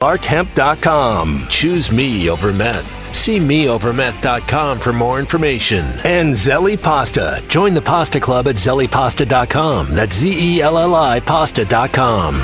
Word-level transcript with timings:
ArkHemp.com. 0.00 1.46
Choose 1.50 1.92
me 1.92 2.30
over 2.30 2.54
meth. 2.54 3.14
See 3.14 3.38
meovermeth.com 3.38 4.78
for 4.78 4.94
more 4.94 5.20
information. 5.20 5.84
And 6.04 6.32
Zelli 6.32 6.80
Pasta. 6.80 7.44
Join 7.48 7.74
the 7.74 7.82
Pasta 7.82 8.18
Club 8.18 8.48
at 8.48 8.54
zellipasta.com. 8.54 9.94
That's 9.94 10.16
Z 10.16 10.56
E 10.56 10.62
L 10.62 10.78
L 10.78 10.94
I 10.94 11.20
pasta.com. 11.20 12.38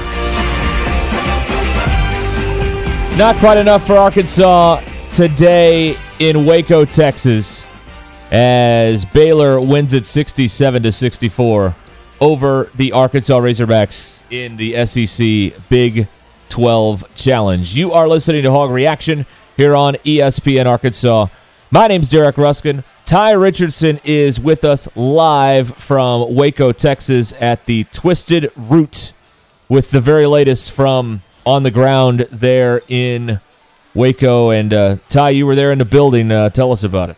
Not 3.16 3.36
quite 3.36 3.56
enough 3.56 3.86
for 3.86 3.94
Arkansas 3.94 4.82
today 5.10 5.96
in 6.18 6.44
Waco, 6.44 6.84
Texas, 6.84 7.66
as 8.30 9.06
Baylor 9.06 9.58
wins 9.58 9.94
it 9.94 10.04
67 10.04 10.82
to 10.82 10.92
64 10.92 11.74
over 12.20 12.68
the 12.74 12.92
Arkansas 12.92 13.38
Razorbacks 13.38 14.20
in 14.30 14.58
the 14.58 14.84
SEC 14.84 15.58
Big 15.70 16.06
12 16.48 17.14
Challenge. 17.14 17.74
You 17.74 17.92
are 17.92 18.08
listening 18.08 18.42
to 18.42 18.50
Hog 18.50 18.70
Reaction 18.70 19.26
here 19.56 19.74
on 19.74 19.94
ESPN 19.96 20.66
Arkansas. 20.66 21.26
My 21.70 21.86
name's 21.86 22.08
Derek 22.08 22.38
Ruskin. 22.38 22.84
Ty 23.04 23.32
Richardson 23.32 24.00
is 24.04 24.40
with 24.40 24.64
us 24.64 24.88
live 24.96 25.76
from 25.76 26.34
Waco, 26.34 26.72
Texas 26.72 27.32
at 27.40 27.64
the 27.66 27.84
Twisted 27.84 28.50
Root 28.56 29.12
with 29.68 29.90
the 29.90 30.00
very 30.00 30.26
latest 30.26 30.70
from 30.72 31.22
on 31.44 31.62
the 31.62 31.70
ground 31.70 32.20
there 32.30 32.82
in 32.88 33.40
Waco. 33.94 34.50
And 34.50 34.72
uh, 34.72 34.96
Ty, 35.08 35.30
you 35.30 35.46
were 35.46 35.54
there 35.54 35.72
in 35.72 35.78
the 35.78 35.84
building. 35.84 36.30
Uh, 36.30 36.50
tell 36.50 36.72
us 36.72 36.84
about 36.84 37.10
it. 37.10 37.16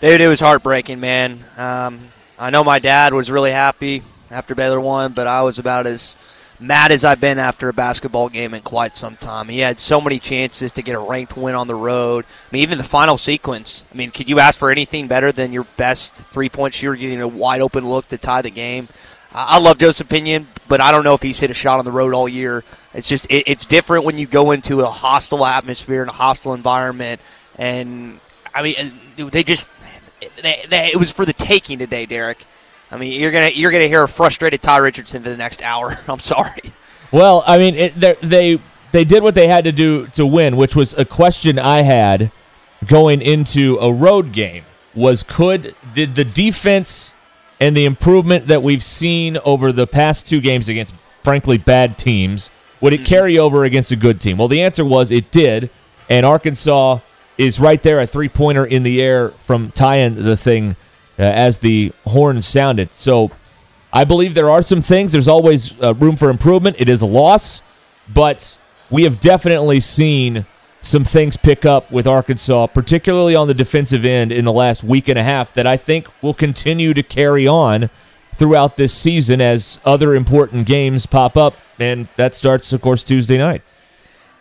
Dude, 0.00 0.20
it 0.20 0.28
was 0.28 0.40
heartbreaking, 0.40 1.00
man. 1.00 1.40
Um, 1.56 2.00
I 2.38 2.50
know 2.50 2.62
my 2.62 2.78
dad 2.78 3.14
was 3.14 3.30
really 3.30 3.52
happy 3.52 4.02
after 4.30 4.54
Baylor 4.54 4.80
won, 4.80 5.12
but 5.12 5.26
I 5.26 5.42
was 5.42 5.58
about 5.58 5.86
as 5.86 6.16
mad 6.58 6.90
as 6.90 7.04
I've 7.04 7.20
been 7.20 7.38
after 7.38 7.68
a 7.68 7.72
basketball 7.72 8.28
game 8.28 8.54
in 8.54 8.62
quite 8.62 8.96
some 8.96 9.16
time. 9.16 9.48
He 9.48 9.60
had 9.60 9.78
so 9.78 10.00
many 10.00 10.18
chances 10.18 10.72
to 10.72 10.82
get 10.82 10.94
a 10.94 11.00
ranked 11.00 11.36
win 11.36 11.54
on 11.54 11.66
the 11.66 11.74
road. 11.74 12.24
I 12.24 12.54
mean, 12.54 12.62
even 12.62 12.78
the 12.78 12.84
final 12.84 13.16
sequence. 13.16 13.84
I 13.92 13.96
mean, 13.96 14.10
could 14.10 14.28
you 14.28 14.40
ask 14.40 14.58
for 14.58 14.70
anything 14.70 15.06
better 15.06 15.32
than 15.32 15.52
your 15.52 15.64
best 15.76 16.14
three 16.24 16.48
point 16.48 16.74
shooter 16.74 16.96
getting 16.96 17.20
a 17.20 17.28
wide 17.28 17.60
open 17.60 17.88
look 17.88 18.08
to 18.08 18.18
tie 18.18 18.42
the 18.42 18.50
game? 18.50 18.88
I 19.38 19.58
love 19.58 19.76
Joe's 19.76 20.00
opinion, 20.00 20.46
but 20.66 20.80
I 20.80 20.90
don't 20.90 21.04
know 21.04 21.12
if 21.12 21.20
he's 21.20 21.38
hit 21.38 21.50
a 21.50 21.54
shot 21.54 21.78
on 21.78 21.84
the 21.84 21.92
road 21.92 22.14
all 22.14 22.26
year. 22.26 22.64
It's 22.94 23.06
just 23.06 23.30
it, 23.30 23.44
it's 23.46 23.66
different 23.66 24.04
when 24.04 24.16
you 24.16 24.26
go 24.26 24.52
into 24.52 24.80
a 24.80 24.86
hostile 24.86 25.44
atmosphere 25.44 26.00
and 26.00 26.10
a 26.10 26.14
hostile 26.14 26.54
environment, 26.54 27.20
and 27.58 28.18
I 28.54 28.62
mean 28.62 28.94
they 29.16 29.42
just 29.42 29.68
they, 30.42 30.64
they, 30.70 30.90
it 30.92 30.96
was 30.96 31.12
for 31.12 31.26
the 31.26 31.34
taking 31.34 31.78
today, 31.78 32.06
Derek. 32.06 32.46
I 32.90 32.96
mean 32.96 33.20
you're 33.20 33.32
gonna 33.32 33.48
you're 33.48 33.70
gonna 33.70 33.88
hear 33.88 34.02
a 34.02 34.08
frustrated 34.08 34.62
Ty 34.62 34.78
Richardson 34.78 35.22
for 35.22 35.28
the 35.28 35.36
next 35.36 35.62
hour. 35.62 35.98
I'm 36.08 36.20
sorry. 36.20 36.72
Well, 37.12 37.42
I 37.46 37.58
mean 37.58 37.74
it, 37.74 37.94
they 37.94 38.60
they 38.92 39.04
did 39.04 39.22
what 39.22 39.34
they 39.34 39.48
had 39.48 39.64
to 39.64 39.72
do 39.72 40.06
to 40.08 40.26
win, 40.26 40.56
which 40.56 40.76
was 40.76 40.94
a 40.94 41.04
question 41.04 41.58
I 41.58 41.82
had 41.82 42.30
going 42.86 43.22
into 43.22 43.78
a 43.80 43.92
road 43.92 44.32
game. 44.32 44.64
Was 44.94 45.22
could 45.22 45.74
did 45.92 46.14
the 46.14 46.24
defense 46.24 47.14
and 47.60 47.76
the 47.76 47.84
improvement 47.84 48.46
that 48.46 48.62
we've 48.62 48.82
seen 48.82 49.38
over 49.44 49.72
the 49.72 49.86
past 49.86 50.26
two 50.26 50.40
games 50.40 50.68
against 50.68 50.94
frankly 51.22 51.58
bad 51.58 51.98
teams 51.98 52.50
would 52.80 52.92
it 52.92 52.96
mm-hmm. 52.98 53.04
carry 53.06 53.38
over 53.38 53.64
against 53.64 53.90
a 53.92 53.96
good 53.96 54.20
team? 54.20 54.38
Well, 54.38 54.48
the 54.48 54.62
answer 54.62 54.84
was 54.84 55.10
it 55.10 55.30
did, 55.30 55.70
and 56.10 56.26
Arkansas 56.26 57.00
is 57.38 57.60
right 57.60 57.82
there, 57.82 58.00
a 58.00 58.06
three 58.06 58.28
pointer 58.28 58.64
in 58.64 58.82
the 58.82 59.02
air 59.02 59.30
from 59.30 59.70
tying 59.70 60.14
the 60.14 60.36
thing 60.36 60.76
uh, 61.18 61.22
as 61.22 61.58
the 61.58 61.92
horn 62.06 62.42
sounded. 62.42 62.94
So 62.94 63.30
I 63.92 64.04
believe 64.04 64.34
there 64.34 64.50
are 64.50 64.62
some 64.62 64.82
things. 64.82 65.12
There's 65.12 65.28
always 65.28 65.80
uh, 65.82 65.94
room 65.94 66.16
for 66.16 66.30
improvement. 66.30 66.76
It 66.78 66.88
is 66.88 67.02
a 67.02 67.06
loss, 67.06 67.62
but 68.12 68.58
we 68.90 69.04
have 69.04 69.20
definitely 69.20 69.80
seen 69.80 70.46
some 70.82 71.04
things 71.04 71.36
pick 71.36 71.64
up 71.64 71.90
with 71.90 72.06
Arkansas, 72.06 72.68
particularly 72.68 73.34
on 73.34 73.48
the 73.48 73.54
defensive 73.54 74.04
end 74.04 74.30
in 74.30 74.44
the 74.44 74.52
last 74.52 74.84
week 74.84 75.08
and 75.08 75.18
a 75.18 75.22
half, 75.22 75.52
that 75.54 75.66
I 75.66 75.76
think 75.76 76.06
will 76.22 76.34
continue 76.34 76.94
to 76.94 77.02
carry 77.02 77.46
on 77.46 77.90
throughout 78.32 78.76
this 78.76 78.92
season 78.92 79.40
as 79.40 79.80
other 79.84 80.14
important 80.14 80.66
games 80.66 81.06
pop 81.06 81.36
up. 81.36 81.54
And 81.80 82.06
that 82.16 82.34
starts, 82.34 82.72
of 82.72 82.80
course, 82.82 83.02
Tuesday 83.04 83.38
night. 83.38 83.62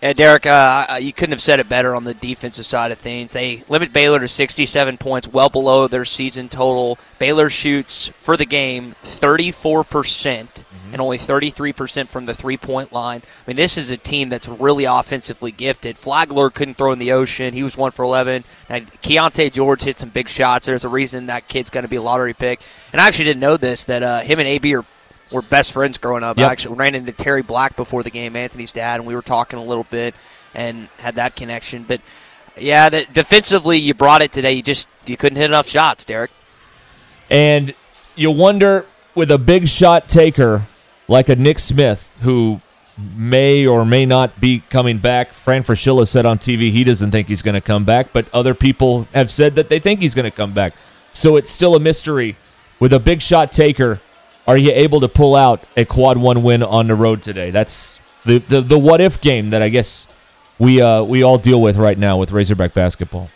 Yeah, 0.01 0.13
Derek, 0.13 0.45
uh, 0.45 0.99
you 1.01 1.13
couldn't 1.13 1.31
have 1.31 1.41
said 1.41 1.59
it 1.59 1.69
better 1.69 1.95
on 1.95 2.03
the 2.03 2.13
defensive 2.13 2.65
side 2.65 2.91
of 2.91 2.99
things. 2.99 3.33
They 3.33 3.63
limit 3.69 3.93
Baylor 3.93 4.19
to 4.19 4.27
67 4.27 4.97
points, 4.97 5.27
well 5.27 5.49
below 5.49 5.87
their 5.87 6.05
season 6.05 6.49
total. 6.49 6.99
Baylor 7.17 7.49
shoots 7.49 8.09
for 8.17 8.37
the 8.37 8.45
game 8.45 8.91
34 9.03 9.83
percent 9.83 10.63
and 10.95 11.01
only 11.01 11.17
33% 11.17 12.07
from 12.07 12.25
the 12.25 12.33
three 12.33 12.55
point 12.55 12.93
line. 12.93 13.21
I 13.21 13.49
mean, 13.49 13.57
this 13.57 13.77
is 13.77 13.91
a 13.91 13.97
team 13.97 14.29
that's 14.29 14.47
really 14.47 14.85
offensively 14.85 15.51
gifted. 15.51 15.97
Flagler 15.97 16.49
couldn't 16.49 16.75
throw 16.75 16.93
in 16.93 16.99
the 16.99 17.11
ocean. 17.11 17.53
He 17.53 17.63
was 17.63 17.75
1 17.75 17.91
for 17.91 18.03
11. 18.03 18.45
And 18.69 18.89
Keyonte 19.01 19.51
George 19.51 19.81
hit 19.81 19.99
some 19.99 20.09
big 20.09 20.29
shots. 20.29 20.65
There's 20.65 20.85
a 20.85 20.89
reason 20.89 21.25
that 21.25 21.49
kid's 21.49 21.69
going 21.69 21.83
to 21.83 21.89
be 21.89 21.97
a 21.97 22.01
lottery 22.01 22.33
pick. 22.33 22.61
And 22.93 23.01
I 23.01 23.07
actually 23.07 23.25
didn't 23.25 23.41
know 23.41 23.57
this 23.57 23.83
that 23.85 24.03
uh, 24.03 24.19
him 24.21 24.39
and 24.39 24.47
AB 24.47 24.73
are 24.73 24.85
were 25.31 25.41
best 25.41 25.71
friends 25.71 25.97
growing 25.97 26.23
up. 26.23 26.37
Yep. 26.37 26.49
I 26.49 26.51
actually 26.51 26.75
ran 26.75 26.95
into 26.95 27.11
Terry 27.11 27.41
Black 27.41 27.75
before 27.75 28.03
the 28.03 28.09
game, 28.09 28.35
Anthony's 28.35 28.71
dad, 28.71 28.99
and 28.99 29.07
we 29.07 29.15
were 29.15 29.21
talking 29.21 29.59
a 29.59 29.63
little 29.63 29.85
bit 29.85 30.15
and 30.53 30.87
had 30.99 31.15
that 31.15 31.35
connection. 31.35 31.83
But 31.83 32.01
yeah, 32.57 32.89
the, 32.89 33.05
defensively, 33.11 33.77
you 33.77 33.93
brought 33.93 34.21
it 34.21 34.31
today. 34.31 34.53
You 34.53 34.63
just 34.63 34.87
you 35.05 35.17
couldn't 35.17 35.37
hit 35.37 35.45
enough 35.45 35.67
shots, 35.67 36.05
Derek. 36.05 36.31
And 37.29 37.73
you 38.15 38.31
wonder 38.31 38.85
with 39.13 39.31
a 39.31 39.37
big 39.37 39.67
shot 39.67 40.07
taker 40.07 40.63
like 41.07 41.29
a 41.29 41.35
Nick 41.35 41.59
Smith 41.59 42.15
who 42.21 42.61
may 43.15 43.65
or 43.65 43.85
may 43.85 44.05
not 44.05 44.39
be 44.39 44.63
coming 44.69 44.97
back. 44.97 45.31
Fran 45.31 45.63
Fraschilla 45.63 46.07
said 46.07 46.25
on 46.25 46.37
TV 46.37 46.71
he 46.71 46.83
doesn't 46.83 47.11
think 47.11 47.27
he's 47.27 47.41
going 47.41 47.55
to 47.55 47.61
come 47.61 47.83
back, 47.83 48.13
but 48.13 48.25
other 48.33 48.53
people 48.53 49.07
have 49.13 49.29
said 49.29 49.55
that 49.55 49.69
they 49.69 49.79
think 49.79 49.99
he's 49.99 50.15
going 50.15 50.29
to 50.29 50.35
come 50.35 50.53
back. 50.53 50.73
So 51.13 51.35
it's 51.35 51.51
still 51.51 51.75
a 51.75 51.79
mystery. 51.79 52.37
With 52.77 52.91
a 52.91 52.99
big 52.99 53.21
shot 53.21 53.51
taker, 53.53 54.01
are 54.47 54.57
you 54.57 54.71
able 54.73 54.99
to 55.01 55.07
pull 55.07 55.35
out 55.35 55.63
a 55.75 55.85
quad 55.85 56.17
one 56.17 56.43
win 56.43 56.63
on 56.63 56.87
the 56.87 56.95
road 56.95 57.21
today? 57.21 57.51
That's 57.51 57.99
the 58.23 58.39
the, 58.39 58.61
the 58.61 58.79
what 58.79 59.01
if 59.01 59.21
game 59.21 59.49
that 59.51 59.61
I 59.61 59.69
guess 59.69 60.07
we 60.59 60.81
uh, 60.81 61.03
we 61.03 61.23
all 61.23 61.37
deal 61.37 61.61
with 61.61 61.77
right 61.77 61.97
now 61.97 62.17
with 62.17 62.31
Razorback 62.31 62.73
basketball. 62.73 63.29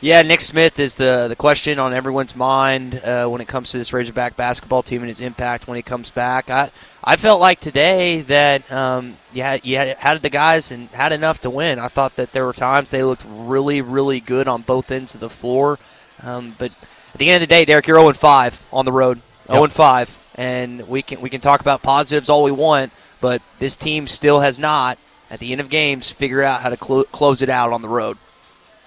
Yeah, 0.00 0.20
Nick 0.20 0.40
Smith 0.40 0.78
is 0.78 0.96
the 0.96 1.28
the 1.28 1.36
question 1.36 1.78
on 1.78 1.94
everyone's 1.94 2.36
mind 2.36 2.96
uh, 2.96 3.26
when 3.26 3.40
it 3.40 3.48
comes 3.48 3.70
to 3.70 3.78
this 3.78 3.92
Razorback 3.92 4.36
basketball 4.36 4.82
team 4.82 5.00
and 5.00 5.10
its 5.10 5.22
impact 5.22 5.66
when 5.66 5.76
he 5.76 5.82
comes 5.82 6.10
back. 6.10 6.50
I 6.50 6.70
I 7.02 7.16
felt 7.16 7.40
like 7.40 7.60
today 7.60 8.20
that 8.22 8.70
um, 8.70 9.16
you 9.32 9.42
had, 9.42 9.64
you 9.64 9.76
had, 9.76 9.96
had 9.96 10.20
the 10.20 10.30
guys 10.30 10.72
and 10.72 10.88
had 10.90 11.12
enough 11.12 11.40
to 11.40 11.50
win. 11.50 11.78
I 11.78 11.88
thought 11.88 12.16
that 12.16 12.32
there 12.32 12.44
were 12.44 12.52
times 12.52 12.90
they 12.90 13.02
looked 13.02 13.24
really 13.26 13.80
really 13.80 14.20
good 14.20 14.46
on 14.46 14.60
both 14.62 14.90
ends 14.90 15.14
of 15.14 15.20
the 15.20 15.30
floor, 15.30 15.78
um, 16.22 16.54
but 16.58 16.72
at 17.14 17.18
the 17.18 17.30
end 17.30 17.42
of 17.42 17.48
the 17.48 17.54
day, 17.54 17.64
Derek, 17.64 17.86
you're 17.86 17.98
0 17.98 18.12
5 18.12 18.62
on 18.72 18.84
the 18.84 18.92
road, 18.92 19.22
yep. 19.48 19.56
0 19.56 19.68
5, 19.68 20.20
and 20.34 20.86
we 20.88 21.02
can 21.02 21.20
we 21.20 21.30
can 21.30 21.40
talk 21.40 21.60
about 21.60 21.82
positives 21.82 22.28
all 22.28 22.42
we 22.42 22.52
want, 22.52 22.92
but 23.20 23.42
this 23.58 23.76
team 23.76 24.06
still 24.06 24.40
has 24.40 24.58
not 24.58 24.98
at 25.30 25.40
the 25.40 25.52
end 25.52 25.60
of 25.60 25.68
games 25.68 26.10
figure 26.10 26.42
out 26.42 26.60
how 26.60 26.68
to 26.68 26.76
clo- 26.76 27.04
close 27.04 27.42
it 27.42 27.48
out 27.48 27.72
on 27.72 27.82
the 27.82 27.88
road. 27.88 28.18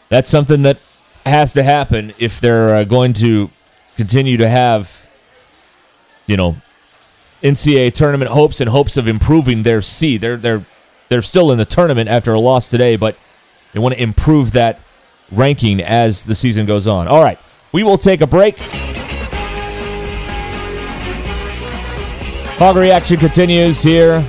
That's 0.09 0.29
something 0.29 0.61
that 0.63 0.77
has 1.25 1.53
to 1.53 1.63
happen 1.63 2.13
if 2.17 2.39
they're 2.39 2.75
uh, 2.75 2.83
going 2.83 3.13
to 3.13 3.49
continue 3.97 4.37
to 4.37 4.47
have, 4.47 5.09
you 6.25 6.37
know, 6.37 6.55
NCAA 7.41 7.93
tournament 7.93 8.31
hopes 8.31 8.61
and 8.61 8.69
hopes 8.69 8.97
of 8.97 9.07
improving 9.07 9.63
their 9.63 9.81
seed. 9.81 10.21
They're 10.21 10.37
they're 10.37 10.65
they're 11.09 11.21
still 11.21 11.51
in 11.51 11.57
the 11.57 11.65
tournament 11.65 12.09
after 12.09 12.33
a 12.33 12.39
loss 12.39 12.69
today, 12.69 12.95
but 12.95 13.17
they 13.73 13.79
want 13.79 13.95
to 13.95 14.01
improve 14.01 14.51
that 14.53 14.79
ranking 15.31 15.81
as 15.81 16.25
the 16.25 16.35
season 16.35 16.65
goes 16.65 16.87
on. 16.87 17.07
All 17.07 17.21
right, 17.21 17.39
we 17.71 17.83
will 17.83 17.97
take 17.97 18.21
a 18.21 18.27
break. 18.27 18.57
Hog 22.57 22.75
reaction 22.75 23.17
continues 23.17 23.83
here. 23.83 24.25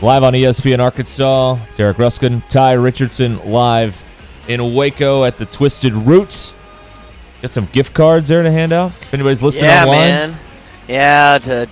Live 0.00 0.22
on 0.22 0.34
ESPN 0.34 0.78
Arkansas. 0.78 1.58
Derek 1.76 1.98
Ruskin, 1.98 2.42
Ty 2.48 2.74
Richardson 2.74 3.44
live 3.44 4.00
in 4.46 4.72
Waco 4.72 5.24
at 5.24 5.36
the 5.36 5.46
Twisted 5.46 5.94
Roots. 5.94 6.54
Got 7.42 7.52
some 7.52 7.66
gift 7.72 7.92
cards 7.92 8.28
there 8.28 8.44
to 8.44 8.52
hand 8.52 8.72
out. 8.72 8.92
If 8.92 9.12
anybody's 9.12 9.42
listening 9.42 9.64
yeah, 9.64 9.82
online. 9.82 9.98
man. 9.98 10.38
Yeah, 10.86 11.38
to 11.38 11.68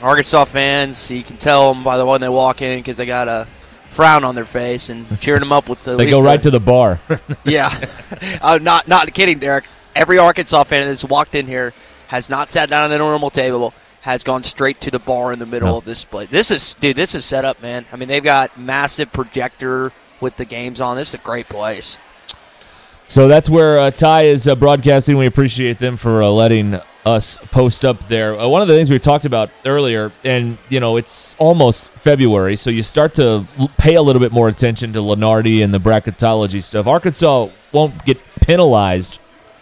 Arkansas 0.00 0.44
fans, 0.44 1.10
you 1.10 1.24
can 1.24 1.38
tell 1.38 1.74
them 1.74 1.82
by 1.82 1.98
the 1.98 2.06
one 2.06 2.20
they 2.20 2.28
walk 2.28 2.62
in 2.62 2.78
because 2.78 2.96
they 2.96 3.04
got 3.04 3.26
a 3.26 3.48
frown 3.88 4.22
on 4.22 4.36
their 4.36 4.44
face 4.44 4.90
and 4.90 5.06
cheering 5.20 5.40
them 5.40 5.50
up 5.50 5.68
with 5.68 5.82
the. 5.82 5.96
they 5.96 6.08
go 6.08 6.22
right 6.22 6.40
to 6.40 6.52
the 6.52 6.60
bar. 6.60 7.00
yeah, 7.44 7.68
uh, 8.40 8.60
not 8.62 8.86
not 8.86 9.12
kidding, 9.12 9.40
Derek. 9.40 9.64
Every 9.96 10.18
Arkansas 10.18 10.62
fan 10.62 10.86
that's 10.86 11.04
walked 11.04 11.34
in 11.34 11.48
here 11.48 11.74
has 12.06 12.30
not 12.30 12.52
sat 12.52 12.70
down 12.70 12.92
at 12.92 12.94
a 12.94 12.98
normal 12.98 13.30
table. 13.30 13.74
Has 14.02 14.24
gone 14.24 14.44
straight 14.44 14.80
to 14.82 14.90
the 14.90 14.98
bar 14.98 15.32
in 15.32 15.38
the 15.38 15.46
middle 15.46 15.68
no. 15.68 15.76
of 15.78 15.84
this 15.84 16.04
place. 16.04 16.28
This 16.28 16.50
is, 16.50 16.74
dude. 16.74 16.96
This 16.96 17.14
is 17.14 17.24
set 17.24 17.44
up, 17.44 17.62
man. 17.62 17.84
I 17.92 17.96
mean, 17.96 18.08
they've 18.08 18.22
got 18.22 18.58
massive 18.58 19.12
projector 19.12 19.92
with 20.20 20.36
the 20.36 20.44
games 20.44 20.80
on. 20.80 20.96
This 20.96 21.08
is 21.08 21.14
a 21.14 21.18
great 21.18 21.48
place. 21.48 21.98
So 23.06 23.28
that's 23.28 23.50
where 23.50 23.78
uh, 23.78 23.90
Ty 23.90 24.22
is 24.22 24.48
uh, 24.48 24.54
broadcasting. 24.54 25.16
We 25.18 25.26
appreciate 25.26 25.78
them 25.78 25.96
for 25.96 26.22
uh, 26.22 26.28
letting 26.28 26.80
us 27.04 27.36
post 27.36 27.84
up 27.84 27.98
there. 28.08 28.38
Uh, 28.38 28.48
one 28.48 28.62
of 28.62 28.68
the 28.68 28.74
things 28.74 28.90
we 28.90 28.98
talked 28.98 29.24
about 29.24 29.50
earlier, 29.66 30.12
and 30.24 30.56
you 30.68 30.80
know, 30.80 30.96
it's 30.96 31.34
almost 31.38 31.84
February, 31.84 32.56
so 32.56 32.70
you 32.70 32.82
start 32.82 33.14
to 33.14 33.46
l- 33.58 33.70
pay 33.76 33.96
a 33.96 34.02
little 34.02 34.20
bit 34.20 34.32
more 34.32 34.48
attention 34.48 34.92
to 34.94 35.00
Lunardi 35.00 35.62
and 35.62 35.74
the 35.74 35.78
bracketology 35.78 36.62
stuff. 36.62 36.86
Arkansas 36.86 37.48
won't 37.72 38.04
get 38.04 38.18
penalized 38.40 39.18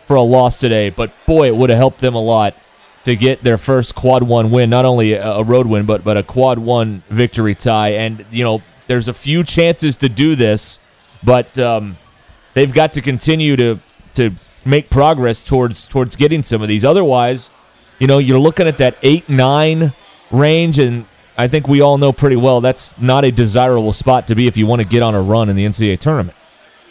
for 0.07 0.17
a 0.17 0.23
loss 0.23 0.59
today, 0.59 0.91
but 0.91 1.13
boy, 1.27 1.49
it 1.49 1.57
would 1.57 1.71
have 1.71 1.79
helped 1.79 2.01
them 2.01 2.15
a 2.15 2.23
lot 2.23 2.55
to 3.05 3.17
get 3.17 3.43
their 3.43 3.59
first 3.59 3.95
quad 3.95 4.23
one 4.23 4.51
win, 4.51 4.71
not 4.71 4.85
only 4.85 5.15
a, 5.15 5.43
road 5.43 5.67
win, 5.67 5.87
but 5.87 6.05
but 6.05 6.17
a 6.17 6.23
quad 6.23 6.59
one 6.59 7.03
victory 7.09 7.55
tie. 7.55 7.91
And 7.91 8.25
you 8.31 8.45
know, 8.45 8.61
there's 8.87 9.09
a 9.09 9.15
few 9.15 9.43
chances 9.45 9.97
to 9.99 10.09
do 10.09 10.37
this, 10.37 10.79
but 11.23 11.59
um, 11.59 11.97
they've 12.55 12.73
got 12.73 12.93
to 12.95 13.01
continue 13.01 13.57
to 13.57 13.79
to 14.15 14.33
make 14.65 14.91
progress 14.91 15.45
towards 15.45 15.87
towards 15.87 16.17
getting 16.17 16.43
some 16.43 16.63
of 16.63 16.69
these. 16.69 16.85
Otherwise, 16.85 17.51
you 17.99 18.07
know, 18.07 18.19
you're 18.19 18.39
looking 18.39 18.67
at 18.67 18.79
that 18.79 18.97
eight 19.03 19.29
nine 19.29 19.93
range, 20.31 20.79
and 20.79 21.07
I 21.39 21.49
think 21.49 21.69
we 21.69 21.81
all 21.81 21.99
know 21.99 22.13
pretty 22.13 22.37
well 22.37 22.61
that's 22.61 22.99
not 22.99 23.25
a 23.25 23.31
desirable 23.31 23.93
spot 23.93 24.29
to 24.29 24.35
be 24.35 24.47
if 24.47 24.57
you 24.57 24.67
want 24.67 24.83
to 24.83 24.89
get 24.89 25.03
on 25.03 25.15
a 25.15 25.23
run 25.23 25.49
in 25.49 25.57
the 25.57 25.65
NCAA 25.65 25.99
tournament. 25.99 26.37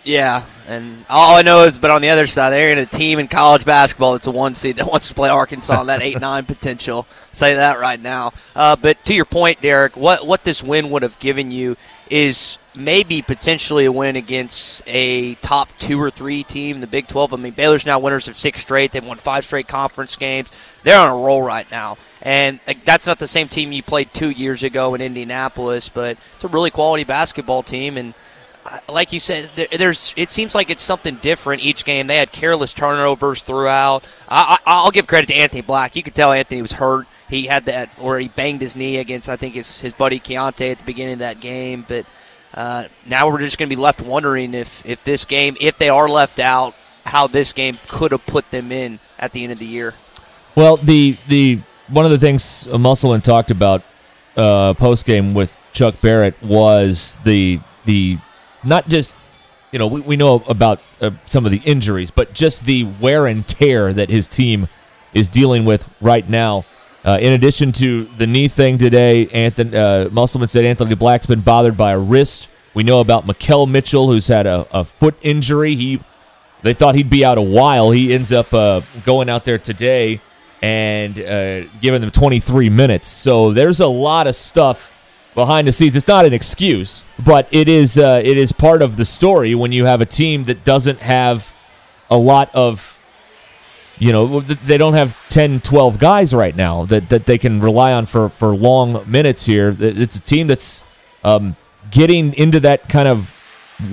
Yeah, 0.04 0.46
and 0.68 1.06
all 1.10 1.36
I 1.36 1.42
know 1.42 1.64
is, 1.64 1.78
but 1.78 1.92
on 1.92 2.02
the 2.02 2.10
other 2.10 2.26
side, 2.26 2.52
they're 2.52 2.72
in 2.72 2.78
a 2.78 2.86
team 2.86 3.20
in 3.20 3.28
college 3.28 3.66
basketball 3.66 4.14
that's 4.14 4.28
a 4.28 4.32
one 4.32 4.56
seed 4.56 4.78
that 4.78 4.88
wants 4.92 5.08
to 5.10 5.14
play 5.14 5.30
Arkansas 5.30 5.80
on 5.80 5.88
that 5.88 6.02
eight 6.02 6.20
nine 6.22 6.46
potential. 6.46 7.06
Say 7.32 7.56
that 7.56 7.80
right 7.80 8.00
now. 8.00 8.34
Uh, 8.56 8.76
but 8.76 9.04
to 9.06 9.14
your 9.14 9.26
point, 9.26 9.62
Derek, 9.62 9.98
what 9.98 10.26
what 10.26 10.44
this 10.44 10.64
win 10.64 10.90
would 10.92 11.04
have 11.04 11.20
given 11.20 11.52
you 11.52 11.76
is 12.10 12.58
maybe 12.76 13.22
potentially 13.22 13.86
a 13.86 13.92
win 13.92 14.16
against 14.16 14.82
a 14.88 15.36
top 15.36 15.70
two 15.80 16.02
or 16.02 16.10
three 16.10 16.44
team 16.44 16.76
in 16.76 16.82
the 16.82 16.88
Big 16.88 17.08
12. 17.08 17.34
I 17.34 17.38
mean, 17.38 17.54
Baylor's 17.54 17.86
now 17.86 18.00
winners 18.00 18.28
of 18.28 18.36
six 18.36 18.62
straight. 18.62 18.92
They've 18.92 19.06
won 19.06 19.18
five 19.18 19.46
straight 19.46 19.68
conference 19.68 20.16
games. 20.16 20.52
They're 20.84 21.00
on 21.00 21.10
a 21.10 21.24
roll 21.24 21.42
right 21.42 21.70
now. 21.70 21.98
And 22.22 22.60
like, 22.68 22.84
that's 22.86 23.08
not 23.08 23.20
the 23.20 23.28
same 23.28 23.48
team 23.48 23.72
you 23.72 23.84
played 23.84 24.14
two 24.14 24.30
years 24.30 24.64
ago 24.64 24.94
in 24.94 25.02
Indianapolis, 25.02 25.90
but 25.90 26.18
it's 26.36 26.44
a 26.44 26.48
really 26.48 26.72
quality 26.72 27.04
basketball 27.04 27.64
team. 27.64 27.98
And 27.98 28.14
like 28.88 29.14
you 29.14 29.20
said, 29.20 29.50
there's 29.72 30.14
it 30.16 30.30
seems 30.30 30.54
like 30.56 30.70
it's 30.70 30.82
something 30.82 31.16
different 31.16 31.64
each 31.64 31.86
game. 31.86 32.08
They 32.08 32.18
had 32.18 32.32
careless 32.32 32.74
turnovers 32.74 33.44
throughout. 33.44 34.06
I, 34.28 34.58
will 34.84 34.92
give 34.92 35.08
credit 35.08 35.28
to 35.28 35.34
Anthony 35.34 35.62
Black. 35.62 35.96
You 35.96 36.04
could 36.04 36.16
tell 36.16 36.32
Anthony 36.32 36.62
was 36.62 36.74
hurt. 36.74 37.08
He 37.30 37.46
had 37.46 37.66
that, 37.66 37.90
or 38.00 38.20
he 38.20 38.28
banged 38.28 38.62
his 38.62 38.76
knee 38.76 38.98
against, 38.98 39.30
I 39.30 39.36
think, 39.36 39.54
his, 39.54 39.82
his 39.82 39.94
buddy 39.94 40.20
Keyonte 40.20 40.72
at 40.72 40.80
the 40.80 40.84
beginning 40.84 41.14
of 41.14 41.20
that 41.20 41.40
game. 41.40 41.86
But 41.88 42.06
uh, 42.56 42.86
now 43.06 43.30
we're 43.30 43.38
just 43.40 43.60
going 43.60 43.70
to 43.70 43.76
be 43.76 43.80
left 43.80 44.02
wondering 44.02 44.56
if, 44.56 44.84
if 44.84 45.04
this 45.04 45.26
game, 45.26 45.56
if 45.62 45.78
they 45.78 45.90
are 45.90 46.10
left 46.10 46.40
out, 46.40 46.74
how 47.06 47.28
this 47.28 47.54
game 47.54 47.78
could 47.88 48.12
have 48.12 48.26
put 48.26 48.50
them 48.52 48.72
in 48.72 49.00
at 49.20 49.32
the 49.32 49.44
end 49.44 49.52
of 49.52 49.60
the 49.60 49.66
year. 49.66 49.94
Well, 50.56 50.78
the 50.78 51.18
the 51.28 51.60
one 51.88 52.06
of 52.06 52.12
the 52.12 52.18
things 52.18 52.68
Musselman 52.68 53.22
talked 53.22 53.52
about 53.52 53.84
uh, 54.36 54.74
post 54.74 55.06
game 55.06 55.34
with 55.34 55.56
Chuck 55.72 56.00
Barrett 56.02 56.42
was 56.42 57.18
the 57.24 57.60
the 57.86 58.18
not 58.64 58.88
just 58.88 59.16
you 59.72 59.80
know 59.80 59.88
we, 59.88 60.02
we 60.02 60.16
know 60.16 60.44
about 60.48 60.84
uh, 61.02 61.12
some 61.26 61.46
of 61.46 61.52
the 61.52 61.62
injuries, 61.66 62.12
but 62.12 62.34
just 62.34 62.66
the 62.66 62.84
wear 63.00 63.28
and 63.28 63.48
tear 63.48 63.94
that 63.94 64.10
his 64.10 64.28
team 64.28 64.68
is 65.14 65.30
dealing 65.30 65.66
with 65.66 65.90
right 66.02 66.28
now. 66.28 66.66
Uh, 67.06 67.18
in 67.22 67.32
addition 67.32 67.72
to 67.72 68.04
the 68.18 68.28
knee 68.28 68.48
thing 68.48 68.78
today, 68.78 69.28
Anthony 69.28 69.76
uh, 69.76 70.10
Musselman 70.10 70.50
said 70.50 70.66
Anthony 70.66 70.96
Black's 70.96 71.26
been 71.26 71.42
bothered 71.42 71.78
by 71.78 71.92
a 71.94 72.00
wrist. 72.00 72.50
We 72.74 72.84
know 72.84 73.00
about 73.00 73.26
Makhel 73.26 73.70
Mitchell, 73.70 74.10
who's 74.10 74.28
had 74.28 74.46
a, 74.46 74.68
a 74.72 74.84
foot 74.84 75.16
injury. 75.22 75.76
He 75.76 76.02
they 76.62 76.74
thought 76.74 76.96
he'd 76.96 77.10
be 77.10 77.24
out 77.24 77.38
a 77.38 77.42
while. 77.42 77.92
He 77.92 78.14
ends 78.14 78.32
up 78.32 78.54
uh, 78.54 78.82
going 79.06 79.30
out 79.30 79.46
there 79.46 79.58
today 79.58 80.20
and 80.62 81.18
uh, 81.18 81.64
giving 81.80 82.02
them 82.02 82.12
23 82.12 82.70
minutes. 82.70 83.08
So 83.08 83.54
there's 83.54 83.80
a 83.80 83.88
lot 83.88 84.28
of 84.28 84.36
stuff 84.36 84.96
behind 85.40 85.70
the 85.70 85.72
scenes. 85.72 85.96
It's 85.96 86.08
not 86.08 86.26
an 86.26 86.34
excuse, 86.34 87.02
but 87.26 87.48
it 87.50 87.70
is 87.70 87.98
uh, 87.98 88.22
it 88.24 88.38
is 88.38 88.52
part 88.52 88.82
of 88.82 88.98
the 88.98 89.06
story 89.06 89.56
when 89.56 89.72
you 89.72 89.86
have 89.86 90.02
a 90.02 90.06
team 90.06 90.44
that 90.46 90.66
doesn't 90.66 91.00
have 91.00 91.56
a 92.12 92.18
lot 92.18 92.54
of 92.54 93.00
you 94.00 94.12
know 94.12 94.42
they 94.42 94.78
don't 94.78 94.96
have 94.96 95.16
10 95.30 95.62
12 95.62 95.98
guys 95.98 96.34
right 96.34 96.56
now 96.56 96.84
that, 96.86 97.08
that 97.08 97.26
they 97.26 97.38
can 97.38 97.62
rely 97.62 97.94
on 97.94 98.06
for, 98.06 98.28
for 98.28 98.54
long 98.54 99.10
minutes 99.10 99.46
here. 99.46 99.74
It's 99.80 100.18
a 100.18 100.22
team 100.22 100.48
that's 100.48 100.84
um, 101.24 101.56
getting 101.90 102.34
into 102.34 102.60
that 102.60 102.90
kind 102.90 103.08
of 103.08 103.34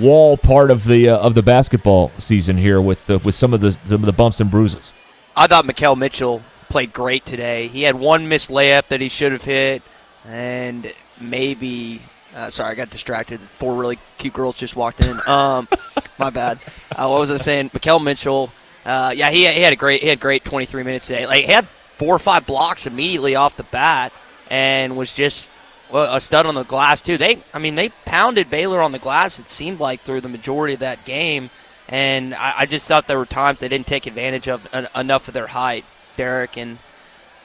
wall 0.01 0.35
part 0.35 0.69
of 0.69 0.83
the 0.83 1.07
uh, 1.07 1.17
of 1.17 1.33
the 1.33 1.43
basketball 1.43 2.11
season 2.17 2.57
here 2.57 2.81
with 2.81 3.05
the, 3.05 3.19
with 3.19 3.35
some 3.35 3.53
of 3.53 3.61
the 3.61 3.71
some 3.85 4.01
of 4.01 4.05
the 4.05 4.11
bumps 4.11 4.41
and 4.41 4.51
bruises. 4.51 4.91
I 5.33 5.47
thought 5.47 5.63
Makhel 5.63 5.95
Mitchell 5.95 6.41
played 6.67 6.91
great 6.91 7.25
today. 7.25 7.67
He 7.67 7.83
had 7.83 7.95
one 7.95 8.27
missed 8.27 8.49
layup 8.49 8.89
that 8.89 8.99
he 8.99 9.07
should 9.07 9.31
have 9.31 9.45
hit 9.45 9.81
and 10.25 10.93
maybe 11.19 12.01
uh, 12.35 12.49
sorry, 12.49 12.71
I 12.71 12.75
got 12.75 12.89
distracted. 12.89 13.39
Four 13.39 13.75
really 13.75 13.97
cute 14.17 14.33
girls 14.33 14.57
just 14.57 14.75
walked 14.75 15.05
in. 15.05 15.19
Um, 15.27 15.67
my 16.19 16.29
bad. 16.29 16.59
Uh, 16.91 17.07
what 17.07 17.19
was 17.19 17.31
I 17.31 17.37
saying? 17.37 17.71
Makhel 17.71 18.03
Mitchell 18.03 18.51
uh, 18.87 19.11
yeah, 19.13 19.29
he, 19.29 19.45
he 19.45 19.61
had 19.61 19.73
a 19.73 19.75
great 19.75 20.01
he 20.01 20.07
had 20.07 20.19
great 20.21 20.45
23 20.45 20.81
minutes 20.83 21.07
today. 21.07 21.27
Like 21.27 21.43
he 21.43 21.51
had 21.51 21.67
four 21.67 22.15
or 22.15 22.19
five 22.19 22.45
blocks 22.45 22.87
immediately 22.87 23.35
off 23.35 23.57
the 23.57 23.63
bat, 23.63 24.13
and 24.49 24.95
was 24.95 25.11
just 25.11 25.51
well, 25.91 26.15
a 26.15 26.21
stud 26.21 26.45
on 26.45 26.55
the 26.55 26.63
glass 26.63 27.01
too. 27.01 27.17
They, 27.17 27.37
I 27.53 27.59
mean, 27.59 27.75
they 27.75 27.89
pounded 28.05 28.49
Baylor 28.49 28.81
on 28.81 28.93
the 28.93 28.99
glass. 28.99 29.39
It 29.39 29.49
seemed 29.49 29.81
like 29.81 29.99
through 29.99 30.21
the 30.21 30.29
majority 30.29 30.73
of 30.73 30.79
that 30.79 31.03
game, 31.03 31.49
and 31.89 32.33
I, 32.33 32.59
I 32.59 32.65
just 32.65 32.87
thought 32.87 33.07
there 33.07 33.17
were 33.17 33.25
times 33.25 33.59
they 33.59 33.67
didn't 33.67 33.87
take 33.87 34.07
advantage 34.07 34.47
of 34.47 34.65
enough 34.95 35.27
of 35.27 35.33
their 35.33 35.47
height, 35.47 35.83
Derek, 36.15 36.57
and 36.57 36.77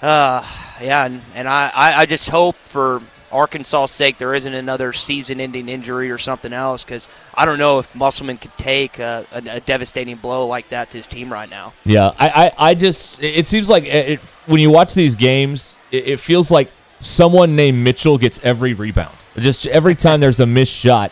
uh, 0.00 0.46
yeah, 0.80 1.06
and, 1.06 1.22
and 1.34 1.48
I, 1.48 1.72
I 1.74 2.06
just 2.06 2.28
hope 2.28 2.54
for 2.54 3.02
Arkansas' 3.32 3.87
sake, 3.87 4.19
there 4.19 4.34
isn't 4.34 4.55
another 4.55 4.93
season-ending 4.93 5.69
injury 5.69 6.11
or 6.11 6.19
something 6.19 6.52
else 6.52 6.84
because 6.84 7.08
I 7.34 7.44
don't 7.44 7.58
know 7.58 7.79
if 7.79 7.94
Musselman 7.94 8.38
could 8.38 8.56
take 8.58 8.99
a, 8.99 9.26
a, 9.32 9.56
a, 9.56 9.61
devastating 9.61 10.17
blow 10.17 10.46
like 10.46 10.69
that 10.69 10.90
to 10.90 10.99
his 10.99 11.06
team 11.06 11.32
right 11.32 11.49
now. 11.49 11.73
Yeah, 11.84 12.12
I, 12.19 12.29
I, 12.29 12.52
I 12.70 12.75
just 12.75 13.23
it 13.23 13.46
seems 13.46 13.69
like 13.70 13.84
it, 13.84 14.20
when 14.46 14.61
you 14.61 14.70
watch 14.70 14.94
these 14.94 15.17
games, 15.17 15.76
it, 15.90 16.08
it, 16.08 16.20
feels 16.20 16.50
like 16.50 16.70
someone 17.00 17.56
named 17.56 17.82
Mitchell 17.82 18.19
gets 18.19 18.38
every 18.43 18.75
rebound. 18.75 19.14
Just 19.37 19.67
every 19.67 19.94
time 19.94 20.20
there's 20.20 20.40
a 20.40 20.46
missed 20.46 20.75
shot, 20.75 21.11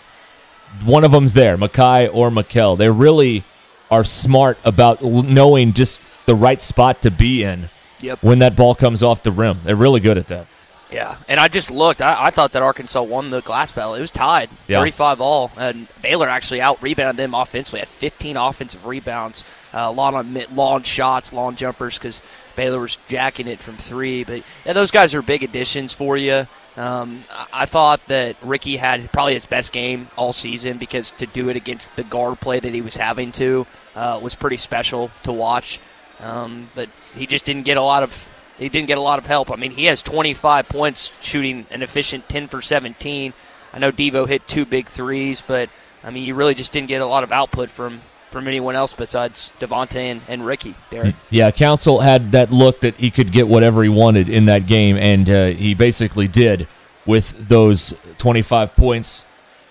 one 0.84 1.04
of 1.04 1.12
them's 1.12 1.34
there, 1.34 1.56
Makhi 1.56 2.10
or 2.12 2.30
Makhel. 2.30 2.76
They 2.76 2.90
really 2.90 3.44
are 3.90 4.04
smart 4.04 4.58
about 4.64 5.02
knowing 5.02 5.72
just 5.72 6.00
the 6.26 6.34
right 6.34 6.62
spot 6.62 7.02
to 7.02 7.10
be 7.10 7.42
in 7.42 7.68
yep. 8.00 8.22
when 8.22 8.38
that 8.40 8.56
ball 8.56 8.74
comes 8.74 9.02
off 9.02 9.22
the 9.22 9.32
rim. 9.32 9.58
They're 9.64 9.76
really 9.76 10.00
good 10.00 10.18
at 10.18 10.28
that. 10.28 10.46
Yeah, 10.92 11.16
and 11.28 11.38
I 11.38 11.48
just 11.48 11.70
looked. 11.70 12.02
I, 12.02 12.26
I, 12.26 12.30
thought 12.30 12.52
that 12.52 12.62
Arkansas 12.62 13.02
won 13.02 13.30
the 13.30 13.42
glass 13.42 13.70
battle. 13.70 13.94
It 13.94 14.00
was 14.00 14.10
tied, 14.10 14.50
yeah. 14.66 14.78
35 14.78 15.20
all, 15.20 15.50
and 15.56 15.86
Baylor 16.02 16.28
actually 16.28 16.60
out 16.60 16.82
rebounded 16.82 17.16
them 17.16 17.34
offensively. 17.34 17.80
Had 17.80 17.88
15 17.88 18.36
offensive 18.36 18.84
rebounds, 18.86 19.44
uh, 19.72 19.86
a 19.88 19.92
lot 19.92 20.14
on 20.14 20.36
long 20.54 20.82
shots, 20.82 21.32
long 21.32 21.54
jumpers, 21.54 21.96
because 21.98 22.22
Baylor 22.56 22.80
was 22.80 22.98
jacking 23.08 23.46
it 23.46 23.58
from 23.58 23.76
three. 23.76 24.24
But 24.24 24.42
yeah, 24.64 24.72
those 24.72 24.90
guys 24.90 25.14
are 25.14 25.22
big 25.22 25.42
additions 25.42 25.92
for 25.92 26.16
you. 26.16 26.46
Um, 26.76 27.24
I 27.52 27.66
thought 27.66 28.04
that 28.06 28.36
Ricky 28.42 28.76
had 28.76 29.12
probably 29.12 29.34
his 29.34 29.46
best 29.46 29.72
game 29.72 30.08
all 30.16 30.32
season 30.32 30.78
because 30.78 31.10
to 31.12 31.26
do 31.26 31.48
it 31.48 31.56
against 31.56 31.96
the 31.96 32.04
guard 32.04 32.40
play 32.40 32.60
that 32.60 32.72
he 32.72 32.80
was 32.80 32.96
having 32.96 33.32
to 33.32 33.66
uh, 33.94 34.20
was 34.22 34.34
pretty 34.34 34.56
special 34.56 35.10
to 35.24 35.32
watch. 35.32 35.80
Um, 36.20 36.68
but 36.74 36.88
he 37.14 37.26
just 37.26 37.44
didn't 37.44 37.64
get 37.64 37.76
a 37.76 37.82
lot 37.82 38.02
of 38.02 38.28
he 38.60 38.68
didn't 38.68 38.88
get 38.88 38.98
a 38.98 39.00
lot 39.00 39.18
of 39.18 39.26
help. 39.26 39.50
I 39.50 39.56
mean, 39.56 39.70
he 39.70 39.86
has 39.86 40.02
25 40.02 40.68
points 40.68 41.10
shooting 41.22 41.64
an 41.70 41.82
efficient 41.82 42.28
10 42.28 42.46
for 42.46 42.60
17. 42.60 43.32
I 43.72 43.78
know 43.78 43.90
Devo 43.90 44.28
hit 44.28 44.46
two 44.46 44.66
big 44.66 44.86
threes, 44.86 45.40
but 45.40 45.70
I 46.04 46.10
mean, 46.10 46.24
you 46.24 46.34
really 46.34 46.54
just 46.54 46.72
didn't 46.72 46.88
get 46.88 47.00
a 47.00 47.06
lot 47.06 47.24
of 47.24 47.32
output 47.32 47.70
from 47.70 48.00
from 48.30 48.46
anyone 48.46 48.76
else 48.76 48.92
besides 48.92 49.52
Davonte 49.58 49.96
and, 49.96 50.20
and 50.28 50.46
Ricky. 50.46 50.76
Derek. 50.88 51.16
Yeah, 51.30 51.50
Council 51.50 51.98
had 51.98 52.30
that 52.30 52.52
look 52.52 52.80
that 52.82 52.94
he 52.94 53.10
could 53.10 53.32
get 53.32 53.48
whatever 53.48 53.82
he 53.82 53.88
wanted 53.88 54.28
in 54.28 54.44
that 54.44 54.68
game, 54.68 54.96
and 54.96 55.28
uh, 55.28 55.46
he 55.46 55.74
basically 55.74 56.28
did 56.28 56.68
with 57.04 57.48
those 57.48 57.92
25 58.18 58.76
points. 58.76 59.24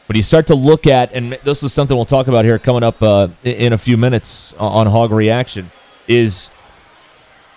But 0.07 0.17
you 0.17 0.23
start 0.23 0.47
to 0.47 0.55
look 0.55 0.87
at, 0.87 1.13
and 1.13 1.33
this 1.43 1.63
is 1.63 1.71
something 1.71 1.95
we'll 1.95 2.03
talk 2.03 2.27
about 2.27 2.43
here 2.43 2.59
coming 2.59 2.83
up 2.83 3.01
uh, 3.01 3.29
in 3.43 3.71
a 3.71 3.77
few 3.77 3.95
minutes 3.95 4.53
on 4.53 4.87
Hog 4.87 5.11
Reaction, 5.11 5.71
is 6.07 6.49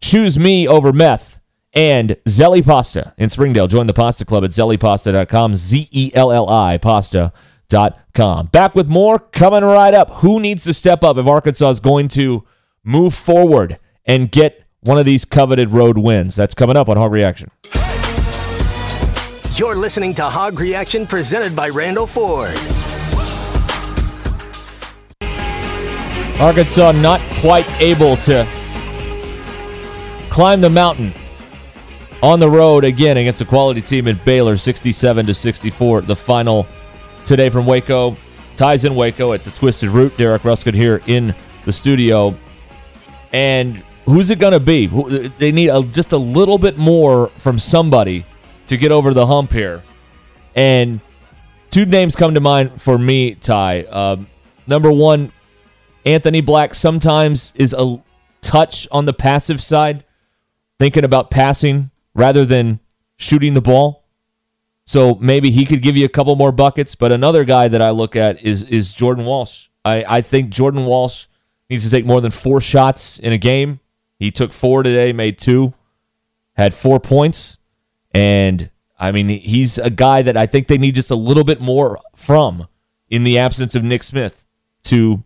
Choose 0.00 0.38
me 0.38 0.66
over 0.66 0.92
meth 0.92 1.37
and 1.78 2.16
Zelli 2.26 2.64
Pasta 2.64 3.14
in 3.18 3.28
Springdale. 3.28 3.68
Join 3.68 3.86
the 3.86 3.94
Pasta 3.94 4.24
Club 4.24 4.42
at 4.42 4.50
zellipasta.com. 4.50 5.54
Z 5.54 5.88
E 5.92 6.10
L 6.12 6.32
L 6.32 6.48
I 6.50 6.76
pasta.com. 6.76 8.46
Back 8.46 8.74
with 8.74 8.88
more 8.88 9.20
coming 9.20 9.62
right 9.62 9.94
up. 9.94 10.10
Who 10.14 10.40
needs 10.40 10.64
to 10.64 10.74
step 10.74 11.04
up 11.04 11.16
if 11.18 11.26
Arkansas 11.26 11.70
is 11.70 11.78
going 11.78 12.08
to 12.08 12.44
move 12.82 13.14
forward 13.14 13.78
and 14.04 14.28
get 14.28 14.64
one 14.80 14.98
of 14.98 15.06
these 15.06 15.24
coveted 15.24 15.68
road 15.70 15.98
wins? 15.98 16.34
That's 16.34 16.52
coming 16.52 16.76
up 16.76 16.88
on 16.88 16.96
Hog 16.96 17.12
Reaction. 17.12 17.48
You're 19.54 19.76
listening 19.76 20.14
to 20.16 20.24
Hog 20.24 20.58
Reaction 20.58 21.06
presented 21.06 21.54
by 21.54 21.68
Randall 21.68 22.08
Ford. 22.08 22.56
Arkansas 26.40 26.90
not 26.90 27.20
quite 27.40 27.68
able 27.80 28.16
to 28.16 28.48
climb 30.28 30.60
the 30.60 30.70
mountain 30.70 31.12
on 32.22 32.40
the 32.40 32.48
road 32.48 32.84
again 32.84 33.16
against 33.16 33.40
a 33.40 33.44
quality 33.44 33.80
team 33.80 34.08
at 34.08 34.24
Baylor, 34.24 34.56
67 34.56 35.26
to 35.26 35.34
64. 35.34 36.02
The 36.02 36.16
final 36.16 36.66
today 37.24 37.50
from 37.50 37.66
Waco. 37.66 38.16
Ties 38.56 38.84
in 38.84 38.94
Waco 38.94 39.32
at 39.32 39.44
the 39.44 39.50
Twisted 39.50 39.90
Root. 39.90 40.16
Derek 40.16 40.44
Ruskin 40.44 40.74
here 40.74 41.00
in 41.06 41.34
the 41.64 41.72
studio. 41.72 42.36
And 43.32 43.76
who's 44.04 44.30
it 44.30 44.38
going 44.38 44.52
to 44.52 44.60
be? 44.60 44.86
They 45.38 45.52
need 45.52 45.68
a, 45.68 45.82
just 45.82 46.12
a 46.12 46.18
little 46.18 46.58
bit 46.58 46.76
more 46.76 47.28
from 47.36 47.58
somebody 47.58 48.24
to 48.66 48.76
get 48.76 48.90
over 48.90 49.14
the 49.14 49.26
hump 49.26 49.52
here. 49.52 49.82
And 50.56 51.00
two 51.70 51.86
names 51.86 52.16
come 52.16 52.34
to 52.34 52.40
mind 52.40 52.80
for 52.80 52.98
me, 52.98 53.36
Ty. 53.36 53.82
Um, 53.82 54.26
number 54.66 54.90
one, 54.90 55.30
Anthony 56.04 56.40
Black 56.40 56.74
sometimes 56.74 57.52
is 57.54 57.74
a 57.78 58.02
touch 58.40 58.88
on 58.90 59.04
the 59.04 59.12
passive 59.12 59.62
side, 59.62 60.04
thinking 60.80 61.04
about 61.04 61.30
passing 61.30 61.90
rather 62.14 62.44
than 62.44 62.80
shooting 63.16 63.54
the 63.54 63.60
ball. 63.60 64.04
So 64.84 65.16
maybe 65.16 65.50
he 65.50 65.66
could 65.66 65.82
give 65.82 65.96
you 65.96 66.06
a 66.06 66.08
couple 66.08 66.34
more 66.36 66.52
buckets. 66.52 66.94
But 66.94 67.12
another 67.12 67.44
guy 67.44 67.68
that 67.68 67.82
I 67.82 67.90
look 67.90 68.16
at 68.16 68.42
is 68.42 68.62
is 68.64 68.92
Jordan 68.92 69.24
Walsh. 69.24 69.68
I, 69.84 70.04
I 70.08 70.20
think 70.22 70.50
Jordan 70.50 70.84
Walsh 70.84 71.26
needs 71.68 71.84
to 71.84 71.90
take 71.90 72.06
more 72.06 72.20
than 72.20 72.30
four 72.30 72.60
shots 72.60 73.18
in 73.18 73.32
a 73.32 73.38
game. 73.38 73.80
He 74.18 74.30
took 74.30 74.52
four 74.52 74.82
today, 74.82 75.12
made 75.12 75.38
two, 75.38 75.74
had 76.56 76.74
four 76.74 76.98
points. 76.98 77.58
And 78.12 78.70
I 78.98 79.12
mean, 79.12 79.28
he's 79.28 79.78
a 79.78 79.90
guy 79.90 80.22
that 80.22 80.36
I 80.36 80.46
think 80.46 80.66
they 80.66 80.78
need 80.78 80.94
just 80.94 81.10
a 81.10 81.16
little 81.16 81.44
bit 81.44 81.60
more 81.60 81.98
from 82.16 82.66
in 83.08 83.24
the 83.24 83.38
absence 83.38 83.74
of 83.74 83.84
Nick 83.84 84.02
Smith 84.02 84.44
to 84.84 85.22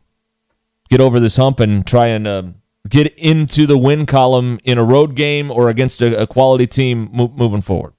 get 0.91 1.01
over 1.01 1.19
this 1.21 1.37
hump 1.37 1.61
and 1.61 1.87
try 1.87 2.09
and 2.09 2.27
uh, 2.27 2.43
get 2.89 3.17
into 3.17 3.67
the 3.67 3.79
win 3.79 4.07
column 4.07 4.59
in 4.65 4.79
a 4.79 4.85
road 4.85 5.15
game 5.15 5.51
or 5.51 5.69
against 5.69 6.03
a, 6.03 6.23
a 6.23 6.27
quality 6.27 6.67
team 6.67 7.09
mo- 7.13 7.33
moving 7.35 7.63
forward. 7.63 7.95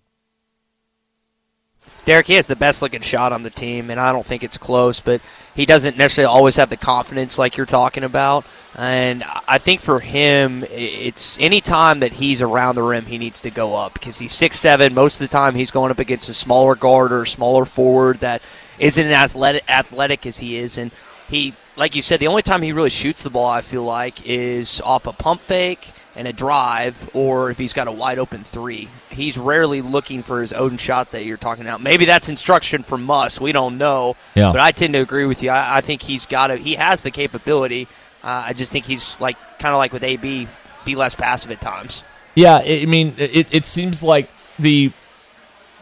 Derek, 2.06 2.28
he 2.28 2.34
has 2.34 2.48
the 2.48 2.56
best 2.58 2.82
looking 2.82 3.00
shot 3.00 3.32
on 3.32 3.44
the 3.44 3.50
team, 3.50 3.90
and 3.90 3.98
I 3.98 4.12
don't 4.12 4.25
think 4.25 4.44
it's 4.44 4.58
close, 4.58 5.00
but 5.00 5.22
he 5.56 5.66
doesn't 5.66 5.96
necessarily 5.96 6.34
always 6.34 6.58
have 6.58 6.70
the 6.70 6.75
confidence 6.75 7.38
like 7.38 7.56
you're 7.56 7.66
talking 7.66 8.04
about. 8.04 8.46
And 8.78 9.24
I 9.48 9.58
think 9.58 9.80
for 9.80 10.02
him, 10.02 10.66
it's 10.70 11.40
any 11.40 11.62
time 11.62 12.02
that 12.02 12.12
he's 12.12 12.42
around 12.42 12.75
the 12.75 12.84
rim, 12.84 13.06
he 13.06 13.18
needs 13.18 13.40
to 13.42 13.50
go 13.50 13.74
up 13.74 13.94
because 13.94 14.18
he's 14.18 14.34
six 14.34 14.60
seven. 14.60 14.94
Most 14.94 15.16
of 15.16 15.30
the 15.30 15.32
time, 15.32 15.56
he's 15.56 15.72
going 15.72 15.92
up 15.92 16.00
against 16.00 16.28
a 16.28 16.34
smaller 16.34 16.75
guard 16.75 17.13
or 17.13 17.22
a 17.22 17.28
smaller 17.28 17.63
forward 17.63 18.20
that 18.20 18.42
isn't 18.80 19.08
as 19.08 19.34
athletic 19.34 20.25
as 20.25 20.40
he 20.40 20.58
is. 20.58 20.78
And 20.78 20.92
he, 21.30 21.54
like 21.75 21.96
you 21.96 22.01
said, 22.01 22.20
the 22.20 22.27
only 22.27 22.42
time 22.42 22.62
he 22.62 22.72
really 22.72 22.89
shoots 22.89 23.24
the 23.24 23.30
ball, 23.30 23.50
I 23.50 23.62
feel 23.62 23.84
like, 23.84 24.27
is 24.27 24.82
off 24.82 25.08
a 25.08 25.13
pump 25.13 25.42
fake 25.42 25.92
and 26.15 26.27
a 26.27 26.34
drive, 26.34 27.10
or 27.15 27.50
if 27.50 27.58
he's 27.58 27.74
got 27.74 27.88
a 27.88 27.92
wide 27.92 28.20
open 28.20 28.44
three. 28.44 28.88
He's 29.10 29.38
rarely 29.38 29.82
looking 29.82 30.22
for 30.22 30.42
his 30.42 30.53
own 30.53 30.77
shot 30.77 31.12
that 31.12 31.25
you're 31.25 31.38
talking 31.38 31.65
about. 31.65 31.82
Maybe 31.82 32.06
that's 32.06 32.30
instruction 32.30 32.84
from 32.84 33.10
us. 33.10 33.42
We 33.42 33.51
don't 33.51 33.77
know. 33.77 34.15
Yeah. 34.36 34.51
But 34.51 34.62
I 34.62 34.72
tend 34.72 34.94
to 34.94 35.00
agree 35.00 35.25
with 35.25 35.42
you. 35.42 35.50
I, 35.50 35.77
I 35.77 35.82
think 35.82 36.03
he's 36.03 36.27
got 36.27 36.51
it. 36.51 36.60
He 36.60 36.75
has 36.75 37.01
the 37.01 37.12
capability. 37.12 37.88
Uh, 38.24 38.46
I 38.48 38.53
just 38.53 38.72
think 38.72 38.86
he's 38.86 39.20
like 39.20 39.38
kind 39.58 39.74
of 39.74 39.80
like 39.80 39.92
with 39.92 40.03
AB, 40.03 40.48
be 40.86 40.96
less 40.96 41.15
passive 41.15 41.51
at 41.51 41.62
times. 41.62 42.03
Yeah, 42.36 42.62
I 42.63 42.86
mean, 42.86 43.13
it, 43.18 43.53
it 43.53 43.65
seems 43.65 44.01
like 44.03 44.30
the 44.58 44.92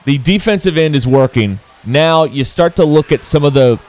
the 0.05 0.17
defensive 0.17 0.77
end 0.77 0.95
is 0.95 1.05
working. 1.05 1.59
Now 1.85 2.23
you 2.23 2.43
start 2.43 2.75
to 2.77 2.85
look 2.85 3.11
at 3.11 3.25
some 3.25 3.43
of 3.43 3.53
the 3.53 3.79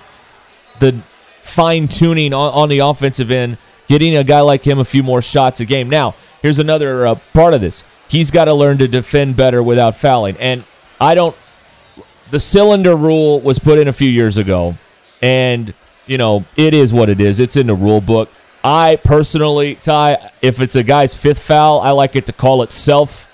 the 0.79 1.01
fine 1.43 1.89
tuning 1.89 2.33
on, 2.33 2.53
on 2.55 2.69
the 2.69 2.79
offensive 2.79 3.31
end, 3.31 3.59
getting 3.89 4.17
a 4.17 4.25
guy 4.25 4.41
like 4.41 4.65
him 4.65 4.79
a 4.79 4.85
few 4.85 5.03
more 5.03 5.21
shots 5.21 5.61
a 5.61 5.65
game. 5.65 5.91
Now, 5.91 6.15
here's 6.41 6.59
another 6.59 7.07
uh, 7.07 7.15
part 7.35 7.53
of 7.53 7.61
this. 7.61 7.85
He's 8.09 8.31
got 8.31 8.47
to 8.47 8.55
learn 8.55 8.79
to 8.79 8.89
defend 8.89 9.37
better 9.37 9.63
without 9.63 9.97
fouling. 9.97 10.37
And 10.39 10.65
I 11.01 11.15
don't. 11.15 11.37
The 12.31 12.41
cylinder 12.41 12.97
rule 12.97 13.41
was 13.41 13.59
put 13.59 13.79
in 13.79 13.89
a 13.89 13.93
few 13.93 14.09
years 14.09 14.39
ago, 14.39 14.77
and 15.21 15.75
you 16.07 16.17
know 16.17 16.45
it 16.57 16.73
is 16.73 16.93
what 16.93 17.09
it 17.11 17.21
is. 17.21 17.41
It's 17.41 17.57
in 17.57 17.67
the 17.67 17.75
rule 17.75 18.01
book. 18.01 18.31
I 18.65 18.97
personally, 18.97 19.75
Ty, 19.75 20.31
if 20.41 20.61
it's 20.61 20.77
a 20.77 20.83
guy's 20.83 21.15
fifth 21.15 21.43
foul, 21.43 21.81
I 21.81 21.91
like 21.91 22.15
it 22.17 22.27
to 22.27 22.33
call 22.33 22.63
itself. 22.63 23.29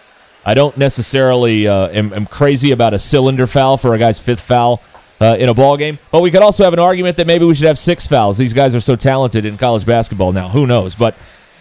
I 0.44 0.54
don't 0.54 0.76
necessarily 0.78 1.68
uh, 1.68 1.88
am, 1.88 2.14
am 2.14 2.26
crazy 2.26 2.70
about 2.70 2.94
a 2.94 2.98
cylinder 2.98 3.46
foul 3.46 3.76
for 3.76 3.94
a 3.94 3.98
guy's 3.98 4.18
fifth 4.18 4.40
foul 4.40 4.80
uh, 5.20 5.36
in 5.38 5.48
a 5.48 5.54
ball 5.54 5.76
game. 5.76 5.98
But 6.10 6.20
we 6.20 6.30
could 6.30 6.42
also 6.42 6.64
have 6.64 6.72
an 6.72 6.78
argument 6.78 7.16
that 7.16 7.26
maybe 7.26 7.44
we 7.44 7.54
should 7.54 7.66
have 7.66 7.78
six 7.78 8.06
fouls. 8.06 8.38
These 8.38 8.52
guys 8.52 8.74
are 8.74 8.80
so 8.80 8.96
talented 8.96 9.44
in 9.44 9.56
college 9.56 9.86
basketball 9.86 10.32
now. 10.32 10.48
Who 10.48 10.66
knows? 10.66 10.94
But 10.94 11.16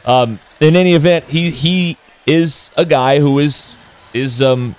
um, 0.06 0.40
in 0.60 0.76
any 0.76 0.94
event, 0.94 1.26
he 1.26 1.50
he 1.50 1.98
is 2.26 2.72
a 2.78 2.86
guy 2.86 3.20
who 3.20 3.40
is 3.40 3.76
is 4.14 4.42
um 4.42 4.76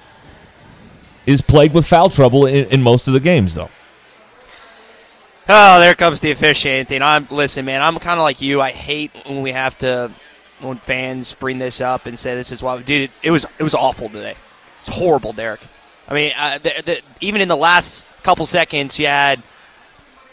is 1.26 1.40
plagued 1.40 1.74
with 1.74 1.86
foul 1.86 2.08
trouble 2.08 2.46
in, 2.46 2.66
in 2.66 2.82
most 2.82 3.08
of 3.08 3.14
the 3.14 3.20
games, 3.20 3.54
though. 3.54 3.70
Oh, 5.50 5.80
there 5.80 5.94
comes 5.94 6.20
the 6.20 6.30
officiating. 6.30 7.00
I'm 7.02 7.26
listen, 7.30 7.64
man. 7.64 7.82
I'm 7.82 7.98
kind 7.98 8.20
of 8.20 8.24
like 8.24 8.42
you. 8.42 8.60
I 8.60 8.70
hate 8.70 9.10
when 9.26 9.42
we 9.42 9.52
have 9.52 9.76
to 9.78 10.10
when 10.60 10.76
fans 10.76 11.34
bring 11.34 11.58
this 11.58 11.80
up 11.80 12.06
and 12.06 12.18
say 12.18 12.34
this 12.34 12.52
is 12.52 12.62
why. 12.62 12.80
Dude, 12.82 13.10
it 13.22 13.30
was 13.30 13.46
it 13.58 13.62
was 13.62 13.74
awful 13.74 14.08
today. 14.08 14.36
It's 14.80 14.90
horrible, 14.90 15.32
Derek. 15.32 15.60
I 16.08 16.14
mean, 16.14 16.32
uh, 16.38 16.58
the, 16.58 16.82
the, 16.84 17.00
even 17.20 17.40
in 17.40 17.48
the 17.48 17.56
last 17.56 18.06
couple 18.28 18.44
seconds, 18.44 18.98
you 18.98 19.06
had 19.06 19.42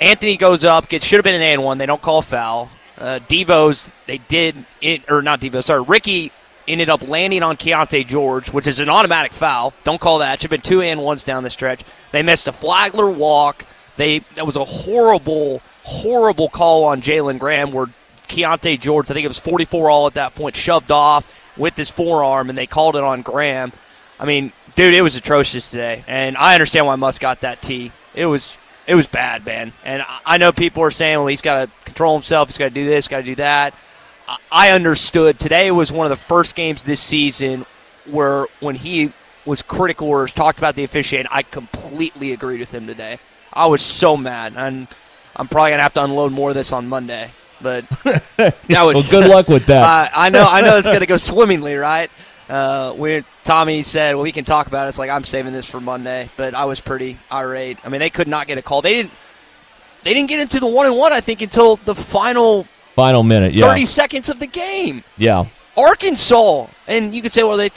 Anthony 0.01 0.35
goes 0.35 0.65
up, 0.65 0.89
gets 0.89 1.05
should 1.05 1.15
have 1.15 1.23
been 1.23 1.33
an 1.33 1.41
and 1.41 1.63
one. 1.63 1.77
They 1.77 1.85
don't 1.85 2.01
call 2.01 2.21
foul. 2.21 2.69
Uh, 2.97 3.19
Devo's 3.29 3.89
they 4.05 4.17
did 4.17 4.65
it 4.81 5.09
or 5.09 5.21
not 5.21 5.39
Devo. 5.39 5.63
Sorry, 5.63 5.81
Ricky 5.81 6.33
ended 6.67 6.89
up 6.89 7.07
landing 7.07 7.41
on 7.41 7.55
Keyonte 7.55 8.05
George, 8.05 8.51
which 8.51 8.67
is 8.67 8.81
an 8.81 8.89
automatic 8.89 9.31
foul. 9.31 9.73
Don't 9.85 10.01
call 10.01 10.19
that. 10.19 10.41
Should 10.41 10.51
have 10.51 10.61
been 10.61 10.69
two 10.69 10.81
and 10.81 11.01
ones 11.01 11.23
down 11.23 11.43
the 11.43 11.49
stretch. 11.49 11.85
They 12.11 12.21
missed 12.21 12.49
a 12.49 12.51
Flagler 12.51 13.09
walk. 13.09 13.63
They 13.95 14.19
that 14.35 14.45
was 14.45 14.57
a 14.57 14.65
horrible, 14.65 15.61
horrible 15.83 16.49
call 16.49 16.83
on 16.83 17.01
Jalen 17.01 17.39
Graham 17.39 17.71
where 17.71 17.87
Keyonte 18.27 18.77
George, 18.77 19.09
I 19.09 19.13
think 19.13 19.23
it 19.23 19.29
was 19.29 19.39
44 19.39 19.89
all 19.89 20.07
at 20.07 20.15
that 20.15 20.35
point, 20.35 20.57
shoved 20.57 20.91
off 20.91 21.31
with 21.55 21.77
his 21.77 21.89
forearm, 21.89 22.49
and 22.49 22.57
they 22.57 22.67
called 22.67 22.97
it 22.97 23.03
on 23.05 23.21
Graham. 23.21 23.71
I 24.19 24.25
mean, 24.25 24.51
dude, 24.75 24.93
it 24.93 25.01
was 25.01 25.15
atrocious 25.15 25.69
today, 25.69 26.03
and 26.07 26.37
I 26.37 26.53
understand 26.53 26.85
why 26.85 26.95
Muss 26.95 27.19
got 27.19 27.41
that 27.41 27.61
T. 27.61 27.91
It 28.13 28.25
was 28.25 28.57
it 28.87 28.95
was 28.95 29.07
bad, 29.07 29.45
man. 29.45 29.73
And 29.83 30.03
I 30.25 30.37
know 30.37 30.51
people 30.51 30.83
are 30.83 30.91
saying, 30.91 31.17
well, 31.17 31.27
he's 31.27 31.41
got 31.41 31.65
to 31.65 31.85
control 31.85 32.13
himself, 32.15 32.49
he's 32.49 32.57
got 32.57 32.65
to 32.65 32.73
do 32.73 32.85
this, 32.85 33.07
got 33.07 33.17
to 33.17 33.23
do 33.23 33.35
that. 33.35 33.73
I 34.51 34.71
understood. 34.71 35.39
Today 35.39 35.71
was 35.71 35.91
one 35.91 36.05
of 36.05 36.09
the 36.09 36.23
first 36.23 36.55
games 36.55 36.83
this 36.83 36.99
season 36.99 37.65
where 38.05 38.47
when 38.59 38.75
he 38.75 39.11
was 39.45 39.61
critical 39.61 40.07
or 40.07 40.27
talked 40.27 40.57
about 40.57 40.75
the 40.75 40.83
officiating, 40.83 41.29
I 41.31 41.43
completely 41.43 42.31
agreed 42.31 42.59
with 42.59 42.73
him 42.73 42.87
today. 42.87 43.19
I 43.53 43.67
was 43.67 43.81
so 43.81 44.17
mad, 44.17 44.53
and 44.55 44.87
I'm 45.35 45.47
probably 45.47 45.71
gonna 45.71 45.83
have 45.83 45.93
to 45.93 46.03
unload 46.03 46.31
more 46.31 46.49
of 46.49 46.55
this 46.55 46.73
on 46.73 46.87
Monday. 46.87 47.31
But 47.61 47.87
that 48.37 48.55
was 48.69 49.11
well. 49.11 49.21
Good 49.21 49.29
luck 49.29 49.47
with 49.47 49.67
that. 49.67 49.83
uh, 50.13 50.15
I 50.15 50.29
know. 50.29 50.43
I 50.43 50.61
know 50.61 50.77
it's 50.77 50.89
gonna 50.89 51.05
go 51.05 51.17
swimmingly, 51.17 51.75
right? 51.75 52.09
Uh, 52.49 52.93
we 52.97 53.23
Tommy 53.43 53.83
said, 53.83 54.15
"Well, 54.15 54.23
we 54.23 54.31
can 54.31 54.45
talk 54.45 54.67
about 54.67 54.85
it." 54.85 54.89
It's 54.89 54.99
like 54.99 55.09
I'm 55.09 55.23
saving 55.23 55.53
this 55.53 55.69
for 55.69 55.81
Monday, 55.81 56.29
but 56.37 56.53
I 56.53 56.65
was 56.65 56.79
pretty 56.79 57.17
irate. 57.31 57.77
I 57.83 57.89
mean, 57.89 57.99
they 57.99 58.09
could 58.09 58.27
not 58.27 58.47
get 58.47 58.57
a 58.57 58.61
call. 58.61 58.81
They 58.81 58.93
didn't. 58.93 59.11
They 60.03 60.13
didn't 60.13 60.29
get 60.29 60.39
into 60.39 60.59
the 60.59 60.67
one 60.67 60.85
and 60.85 60.95
one. 60.95 61.11
I 61.13 61.21
think 61.21 61.41
until 61.41 61.75
the 61.77 61.95
final 61.95 62.67
final 62.95 63.23
minute. 63.23 63.53
Yeah, 63.53 63.67
thirty 63.67 63.85
seconds 63.85 64.29
of 64.29 64.39
the 64.39 64.47
game. 64.47 65.03
Yeah, 65.17 65.45
Arkansas, 65.77 66.67
and 66.87 67.13
you 67.13 67.21
could 67.21 67.31
say, 67.31 67.43
well, 67.43 67.57
they 67.57 67.69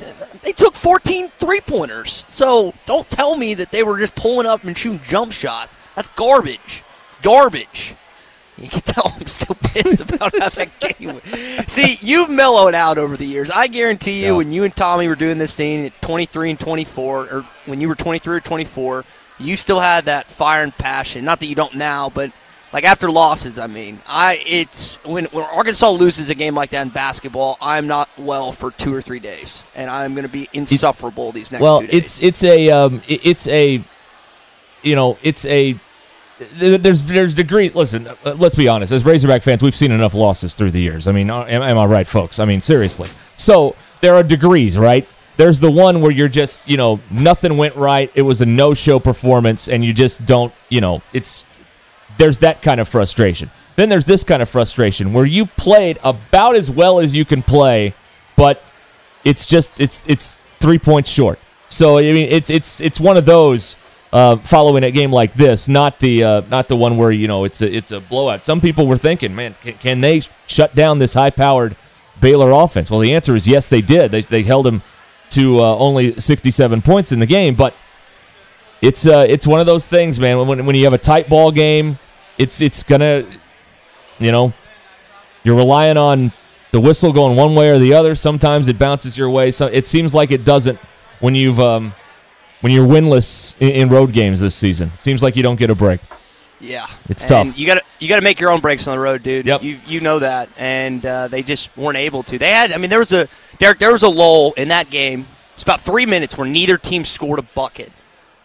they 0.42 0.52
took 0.52 0.74
14 0.74 1.30
three 1.38 1.60
pointers. 1.60 2.26
So 2.28 2.72
don't 2.86 3.08
tell 3.10 3.36
me 3.36 3.54
that 3.54 3.70
they 3.70 3.82
were 3.82 3.98
just 3.98 4.14
pulling 4.14 4.46
up 4.46 4.64
and 4.64 4.76
shooting 4.76 5.00
jump 5.04 5.32
shots. 5.32 5.76
That's 5.96 6.08
garbage. 6.10 6.84
Garbage. 7.22 7.94
You 8.60 8.68
can 8.68 8.80
tell 8.80 9.12
I'm 9.18 9.26
still 9.26 9.54
pissed 9.62 10.00
about 10.00 10.36
how 10.38 10.48
that 10.48 10.68
game. 10.80 11.14
Went. 11.14 11.70
See, 11.70 11.98
you've 12.00 12.28
mellowed 12.30 12.74
out 12.74 12.98
over 12.98 13.16
the 13.16 13.24
years. 13.26 13.50
I 13.50 13.66
guarantee 13.68 14.20
you, 14.22 14.32
Yeah. 14.32 14.36
when 14.36 14.50
you 14.52 14.64
and 14.64 14.74
Tommy 14.74 15.06
were 15.08 15.14
doing 15.14 15.38
this 15.38 15.54
thing 15.56 15.86
at 15.86 16.02
23 16.02 16.50
and 16.50 16.60
24, 16.60 17.28
or 17.30 17.46
when 17.66 17.80
you 17.80 17.88
were 17.88 17.94
23 17.94 18.36
or 18.36 18.40
24, 18.40 19.04
you 19.38 19.54
still 19.56 19.78
had 19.80 20.06
that 20.06 20.26
fire 20.26 20.62
and 20.64 20.76
passion. 20.76 21.24
Not 21.24 21.38
that 21.40 21.46
you 21.46 21.54
don't 21.54 21.74
now, 21.74 22.08
but 22.08 22.32
like 22.72 22.84
after 22.84 23.10
losses, 23.10 23.58
I 23.58 23.66
mean, 23.68 24.00
I 24.08 24.40
it's 24.44 24.96
when 25.04 25.26
when 25.26 25.44
Arkansas 25.44 25.88
loses 25.90 26.28
a 26.28 26.34
game 26.34 26.54
like 26.56 26.70
that 26.70 26.82
in 26.82 26.88
basketball, 26.88 27.56
I'm 27.62 27.86
not 27.86 28.08
well 28.18 28.50
for 28.52 28.72
two 28.72 28.92
or 28.92 29.00
three 29.00 29.20
days, 29.20 29.62
and 29.76 29.88
I'm 29.88 30.14
going 30.14 30.26
to 30.26 30.28
be 30.32 30.48
insufferable 30.52 31.30
these 31.32 31.50
next 31.52 31.62
well, 31.62 31.80
two 31.80 31.86
days. 31.86 31.94
it's 31.96 32.22
it's 32.22 32.44
a 32.44 32.70
um, 32.70 33.00
it- 33.08 33.24
it's 33.24 33.46
a 33.48 33.80
you 34.82 34.96
know 34.96 35.16
it's 35.22 35.46
a 35.46 35.78
there's 36.38 37.02
there's 37.02 37.34
degree. 37.34 37.70
Listen, 37.70 38.06
uh, 38.06 38.34
let's 38.38 38.54
be 38.54 38.68
honest. 38.68 38.92
As 38.92 39.04
Razorback 39.04 39.42
fans, 39.42 39.62
we've 39.62 39.74
seen 39.74 39.90
enough 39.90 40.14
losses 40.14 40.54
through 40.54 40.70
the 40.70 40.80
years. 40.80 41.08
I 41.08 41.12
mean, 41.12 41.30
uh, 41.30 41.44
am, 41.44 41.62
am 41.62 41.78
I 41.78 41.86
right, 41.86 42.06
folks? 42.06 42.38
I 42.38 42.44
mean, 42.44 42.60
seriously. 42.60 43.08
So 43.36 43.74
there 44.00 44.14
are 44.14 44.22
degrees, 44.22 44.78
right? 44.78 45.06
There's 45.36 45.60
the 45.60 45.70
one 45.70 46.00
where 46.00 46.10
you're 46.10 46.28
just 46.28 46.68
you 46.68 46.76
know 46.76 47.00
nothing 47.10 47.56
went 47.56 47.74
right. 47.76 48.10
It 48.14 48.22
was 48.22 48.40
a 48.40 48.46
no-show 48.46 49.00
performance, 49.00 49.68
and 49.68 49.84
you 49.84 49.92
just 49.92 50.26
don't 50.26 50.52
you 50.68 50.80
know 50.80 51.02
it's 51.12 51.44
there's 52.18 52.38
that 52.38 52.62
kind 52.62 52.80
of 52.80 52.88
frustration. 52.88 53.50
Then 53.76 53.88
there's 53.88 54.06
this 54.06 54.24
kind 54.24 54.42
of 54.42 54.48
frustration 54.48 55.12
where 55.12 55.24
you 55.24 55.46
played 55.46 55.98
about 56.02 56.56
as 56.56 56.70
well 56.70 56.98
as 56.98 57.14
you 57.14 57.24
can 57.24 57.42
play, 57.42 57.94
but 58.36 58.62
it's 59.24 59.46
just 59.46 59.80
it's 59.80 60.06
it's 60.08 60.36
three 60.58 60.78
points 60.78 61.10
short. 61.10 61.38
So 61.68 61.98
I 61.98 62.02
mean 62.02 62.28
it's 62.28 62.50
it's 62.50 62.80
it's 62.80 62.98
one 62.98 63.16
of 63.16 63.24
those 63.24 63.76
uh, 64.12 64.36
following 64.36 64.84
a 64.84 64.90
game 64.90 65.12
like 65.12 65.34
this, 65.34 65.68
not 65.68 65.98
the 65.98 66.24
uh, 66.24 66.40
not 66.50 66.68
the 66.68 66.76
one 66.76 66.96
where 66.96 67.10
you 67.10 67.28
know 67.28 67.44
it's 67.44 67.60
a 67.60 67.74
it's 67.74 67.90
a 67.90 68.00
blowout. 68.00 68.44
Some 68.44 68.60
people 68.60 68.86
were 68.86 68.96
thinking, 68.96 69.34
man, 69.34 69.54
can, 69.62 69.74
can 69.74 70.00
they 70.00 70.22
shut 70.46 70.74
down 70.74 70.98
this 70.98 71.14
high 71.14 71.30
powered 71.30 71.76
Baylor 72.20 72.50
offense? 72.50 72.90
Well, 72.90 73.00
the 73.00 73.14
answer 73.14 73.36
is 73.36 73.46
yes, 73.46 73.68
they 73.68 73.80
did. 73.80 74.10
They 74.10 74.22
they 74.22 74.42
held 74.42 74.66
them 74.66 74.82
to 75.30 75.60
uh, 75.60 75.76
only 75.76 76.14
67 76.14 76.80
points 76.82 77.12
in 77.12 77.18
the 77.18 77.26
game, 77.26 77.54
but 77.54 77.74
it's 78.80 79.06
uh 79.06 79.26
it's 79.28 79.46
one 79.46 79.60
of 79.60 79.66
those 79.66 79.86
things, 79.86 80.18
man. 80.18 80.46
When 80.46 80.64
when 80.64 80.74
you 80.74 80.84
have 80.84 80.92
a 80.92 80.98
tight 80.98 81.28
ball 81.28 81.50
game, 81.50 81.98
it's 82.38 82.60
it's 82.60 82.82
gonna, 82.82 83.26
you 84.18 84.32
know, 84.32 84.52
you're 85.44 85.56
relying 85.56 85.96
on 85.96 86.32
the 86.70 86.80
whistle 86.80 87.12
going 87.12 87.36
one 87.36 87.54
way 87.54 87.70
or 87.70 87.78
the 87.78 87.94
other. 87.94 88.14
Sometimes 88.14 88.68
it 88.68 88.78
bounces 88.78 89.18
your 89.18 89.28
way. 89.30 89.50
So 89.50 89.66
it 89.66 89.86
seems 89.86 90.14
like 90.14 90.30
it 90.30 90.44
doesn't 90.44 90.78
when 91.20 91.34
you've 91.34 91.60
um 91.60 91.92
when 92.60 92.72
you're 92.72 92.86
winless 92.86 93.56
in, 93.60 93.68
in 93.70 93.88
road 93.88 94.12
games 94.12 94.40
this 94.40 94.54
season. 94.54 94.90
Seems 94.94 95.22
like 95.22 95.36
you 95.36 95.42
don't 95.42 95.58
get 95.58 95.70
a 95.70 95.74
break. 95.74 96.00
Yeah, 96.60 96.88
It's 97.08 97.22
And 97.30 97.48
tough. 97.50 97.58
You 97.58 97.66
got 97.66 97.74
to 97.74 97.84
you 98.00 98.08
got 98.08 98.16
to 98.16 98.22
make 98.22 98.40
your 98.40 98.50
own 98.50 98.60
breaks 98.60 98.88
on 98.88 98.96
the 98.96 99.02
road, 99.02 99.22
dude. 99.22 99.46
Yep. 99.46 99.62
You 99.62 99.78
you 99.86 100.00
know 100.00 100.18
that, 100.18 100.48
and 100.58 101.04
uh, 101.06 101.28
they 101.28 101.42
just 101.42 101.76
weren't 101.76 101.96
able 101.96 102.24
to. 102.24 102.38
They 102.38 102.50
had, 102.50 102.72
I 102.72 102.78
mean, 102.78 102.90
there 102.90 102.98
was 102.98 103.12
a 103.12 103.28
Derek. 103.58 103.78
There 103.78 103.92
was 103.92 104.02
a 104.02 104.08
lull 104.08 104.54
in 104.56 104.68
that 104.68 104.90
game. 104.90 105.26
It's 105.54 105.62
about 105.62 105.80
three 105.80 106.06
minutes 106.06 106.36
where 106.36 106.48
neither 106.48 106.76
team 106.76 107.04
scored 107.04 107.38
a 107.38 107.42
bucket. 107.42 107.92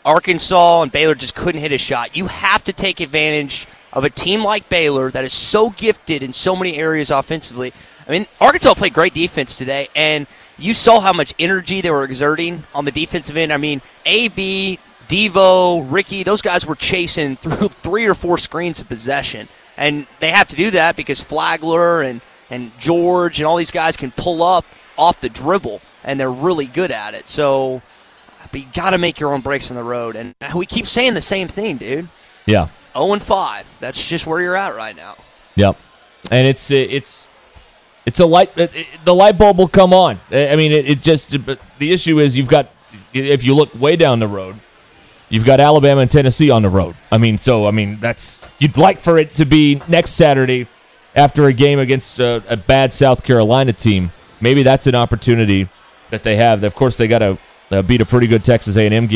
Arkansas 0.05 0.81
and 0.81 0.91
Baylor 0.91 1.15
just 1.15 1.33
couldn't 1.33 1.61
hit 1.61 1.71
a 1.71 1.77
shot. 1.77 2.15
You 2.15 2.27
have 2.27 2.63
to 2.65 2.73
take 2.73 2.99
advantage 2.99 3.67
of 3.91 4.03
a 4.03 4.09
team 4.09 4.43
like 4.43 4.67
Baylor 4.69 5.09
that 5.11 5.23
is 5.23 5.33
so 5.33 5.69
gifted 5.71 6.23
in 6.23 6.33
so 6.33 6.55
many 6.55 6.75
areas 6.77 7.09
offensively. 7.09 7.73
I 8.07 8.11
mean, 8.11 8.25
Arkansas 8.41 8.73
played 8.73 8.93
great 8.93 9.13
defense 9.13 9.57
today, 9.57 9.87
and 9.95 10.27
you 10.63 10.73
saw 10.73 11.01
how 11.01 11.11
much 11.11 11.33
energy 11.37 11.81
they 11.81 11.91
were 11.91 12.05
exerting 12.05 12.63
on 12.73 12.85
the 12.85 12.91
defensive 12.91 13.35
end. 13.35 13.51
I 13.51 13.57
mean, 13.57 13.81
AB, 14.05 14.79
Devo, 15.09 15.85
Ricky, 15.91 16.23
those 16.23 16.41
guys 16.41 16.65
were 16.65 16.75
chasing 16.75 17.35
through 17.37 17.67
three 17.67 18.05
or 18.05 18.13
four 18.13 18.37
screens 18.37 18.79
of 18.79 18.87
possession. 18.87 19.49
And 19.75 20.07
they 20.21 20.31
have 20.31 20.47
to 20.49 20.55
do 20.55 20.71
that 20.71 20.95
because 20.95 21.19
Flagler 21.19 22.01
and, 22.01 22.21
and 22.49 22.71
George 22.79 23.39
and 23.39 23.45
all 23.45 23.57
these 23.57 23.71
guys 23.71 23.97
can 23.97 24.11
pull 24.11 24.41
up 24.41 24.65
off 24.97 25.19
the 25.19 25.29
dribble, 25.29 25.81
and 26.03 26.19
they're 26.19 26.31
really 26.31 26.67
good 26.67 26.91
at 26.91 27.13
it. 27.13 27.27
So, 27.27 27.81
but 28.51 28.61
you 28.61 28.67
got 28.73 28.91
to 28.91 28.97
make 28.97 29.19
your 29.19 29.33
own 29.33 29.41
breaks 29.41 29.69
on 29.69 29.75
the 29.75 29.83
road. 29.83 30.15
And 30.15 30.33
we 30.55 30.65
keep 30.65 30.85
saying 30.85 31.13
the 31.13 31.21
same 31.21 31.49
thing, 31.49 31.77
dude. 31.77 32.07
Yeah. 32.45 32.69
0 32.93 33.13
and 33.13 33.21
5. 33.21 33.77
That's 33.79 34.07
just 34.07 34.25
where 34.27 34.39
you're 34.39 34.55
at 34.55 34.75
right 34.75 34.95
now. 34.95 35.15
Yep. 35.55 35.75
And 36.31 36.47
it's 36.47 36.71
it's 36.71 37.27
it's 38.05 38.19
a 38.19 38.25
light. 38.25 38.51
It, 38.57 38.75
it- 38.75 38.87
the 39.05 39.13
light 39.15 39.37
bulb 39.37 39.57
will 39.57 39.67
come 39.67 39.93
on. 39.93 40.19
I 40.31 40.55
mean, 40.55 40.71
it, 40.71 40.87
it 40.89 41.01
just. 41.01 41.31
The 41.31 41.57
issue 41.91 42.19
is 42.19 42.37
you've 42.37 42.49
got 42.49 42.71
if 43.13 43.43
you 43.43 43.55
look 43.55 43.73
way 43.79 43.95
down 43.95 44.19
the 44.19 44.27
road, 44.27 44.55
you've 45.29 45.45
got 45.45 45.59
Alabama 45.59 46.01
and 46.01 46.11
Tennessee 46.11 46.49
on 46.49 46.61
the 46.61 46.69
road. 46.69 46.95
I 47.11 47.17
mean, 47.17 47.37
so 47.37 47.65
I 47.67 47.71
mean 47.71 47.97
that's 47.99 48.45
you'd 48.59 48.77
like 48.77 48.99
for 48.99 49.17
it 49.17 49.35
to 49.35 49.45
be 49.45 49.81
next 49.87 50.11
Saturday 50.11 50.67
after 51.15 51.45
a 51.47 51.53
game 51.53 51.79
against 51.79 52.19
a, 52.19 52.43
a 52.49 52.57
bad 52.57 52.91
South 52.93 53.23
Carolina 53.23 53.73
team. 53.73 54.11
Maybe 54.41 54.63
that's 54.63 54.87
an 54.87 54.95
opportunity 54.95 55.69
that 56.09 56.23
they 56.23 56.35
have. 56.35 56.63
Of 56.63 56.75
course, 56.75 56.97
they 56.97 57.07
got 57.07 57.19
to 57.19 57.37
uh, 57.71 57.81
beat 57.81 58.01
a 58.01 58.05
pretty 58.05 58.27
good 58.27 58.43
Texas 58.43 58.75
A&M 58.77 59.07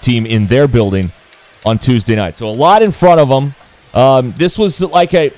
team 0.00 0.26
in 0.26 0.46
their 0.46 0.66
building 0.66 1.12
on 1.64 1.78
Tuesday 1.78 2.16
night. 2.16 2.36
So 2.36 2.48
a 2.48 2.50
lot 2.50 2.82
in 2.82 2.90
front 2.90 3.20
of 3.20 3.28
them. 3.28 3.54
Um, 3.94 4.34
this 4.36 4.58
was 4.58 4.80
like 4.82 5.12
a 5.14 5.32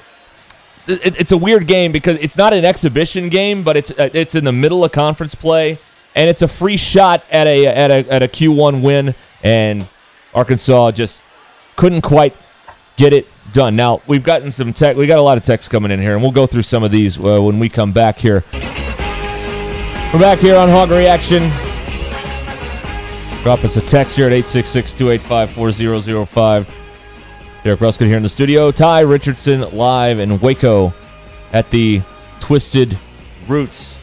it, 0.86 1.20
it's 1.20 1.32
a 1.32 1.36
weird 1.36 1.66
game 1.66 1.92
because 1.92 2.16
it's 2.18 2.36
not 2.36 2.52
an 2.52 2.64
exhibition 2.64 3.28
game, 3.28 3.62
but 3.62 3.76
it's 3.76 3.90
uh, 3.90 4.10
it's 4.12 4.34
in 4.34 4.44
the 4.44 4.52
middle 4.52 4.84
of 4.84 4.92
conference 4.92 5.34
play, 5.34 5.78
and 6.14 6.28
it's 6.28 6.42
a 6.42 6.48
free 6.48 6.76
shot 6.76 7.24
at 7.30 7.46
a 7.46 7.66
at 7.66 7.90
a 7.90 8.12
at 8.12 8.22
a 8.22 8.28
Q1 8.28 8.82
win, 8.82 9.14
and 9.42 9.88
Arkansas 10.34 10.92
just 10.92 11.20
couldn't 11.76 12.02
quite 12.02 12.36
get 12.96 13.12
it 13.12 13.26
done. 13.52 13.76
Now 13.76 14.02
we've 14.06 14.24
gotten 14.24 14.50
some 14.50 14.72
tech. 14.72 14.96
We 14.96 15.06
got 15.06 15.18
a 15.18 15.22
lot 15.22 15.38
of 15.38 15.44
texts 15.44 15.68
coming 15.68 15.90
in 15.90 16.00
here, 16.00 16.14
and 16.14 16.22
we'll 16.22 16.32
go 16.32 16.46
through 16.46 16.62
some 16.62 16.82
of 16.82 16.90
these 16.90 17.18
uh, 17.18 17.40
when 17.40 17.58
we 17.58 17.68
come 17.68 17.92
back 17.92 18.18
here. 18.18 18.44
We're 20.12 20.20
back 20.20 20.38
here 20.38 20.56
on 20.56 20.68
Hog 20.68 20.90
Reaction. 20.90 21.42
Drop 23.42 23.62
us 23.64 23.76
a 23.76 23.82
text 23.82 24.16
here 24.16 24.26
at 24.26 24.32
866 24.32 24.94
285 24.94 25.50
4005. 25.50 26.83
Derek 27.64 27.80
Ruskin 27.80 28.08
here 28.08 28.18
in 28.18 28.22
the 28.22 28.28
studio. 28.28 28.70
Ty 28.70 29.00
Richardson 29.00 29.62
live 29.74 30.18
in 30.18 30.38
Waco 30.38 30.92
at 31.50 31.70
the 31.70 32.02
Twisted 32.38 32.98
Roots. 33.48 33.96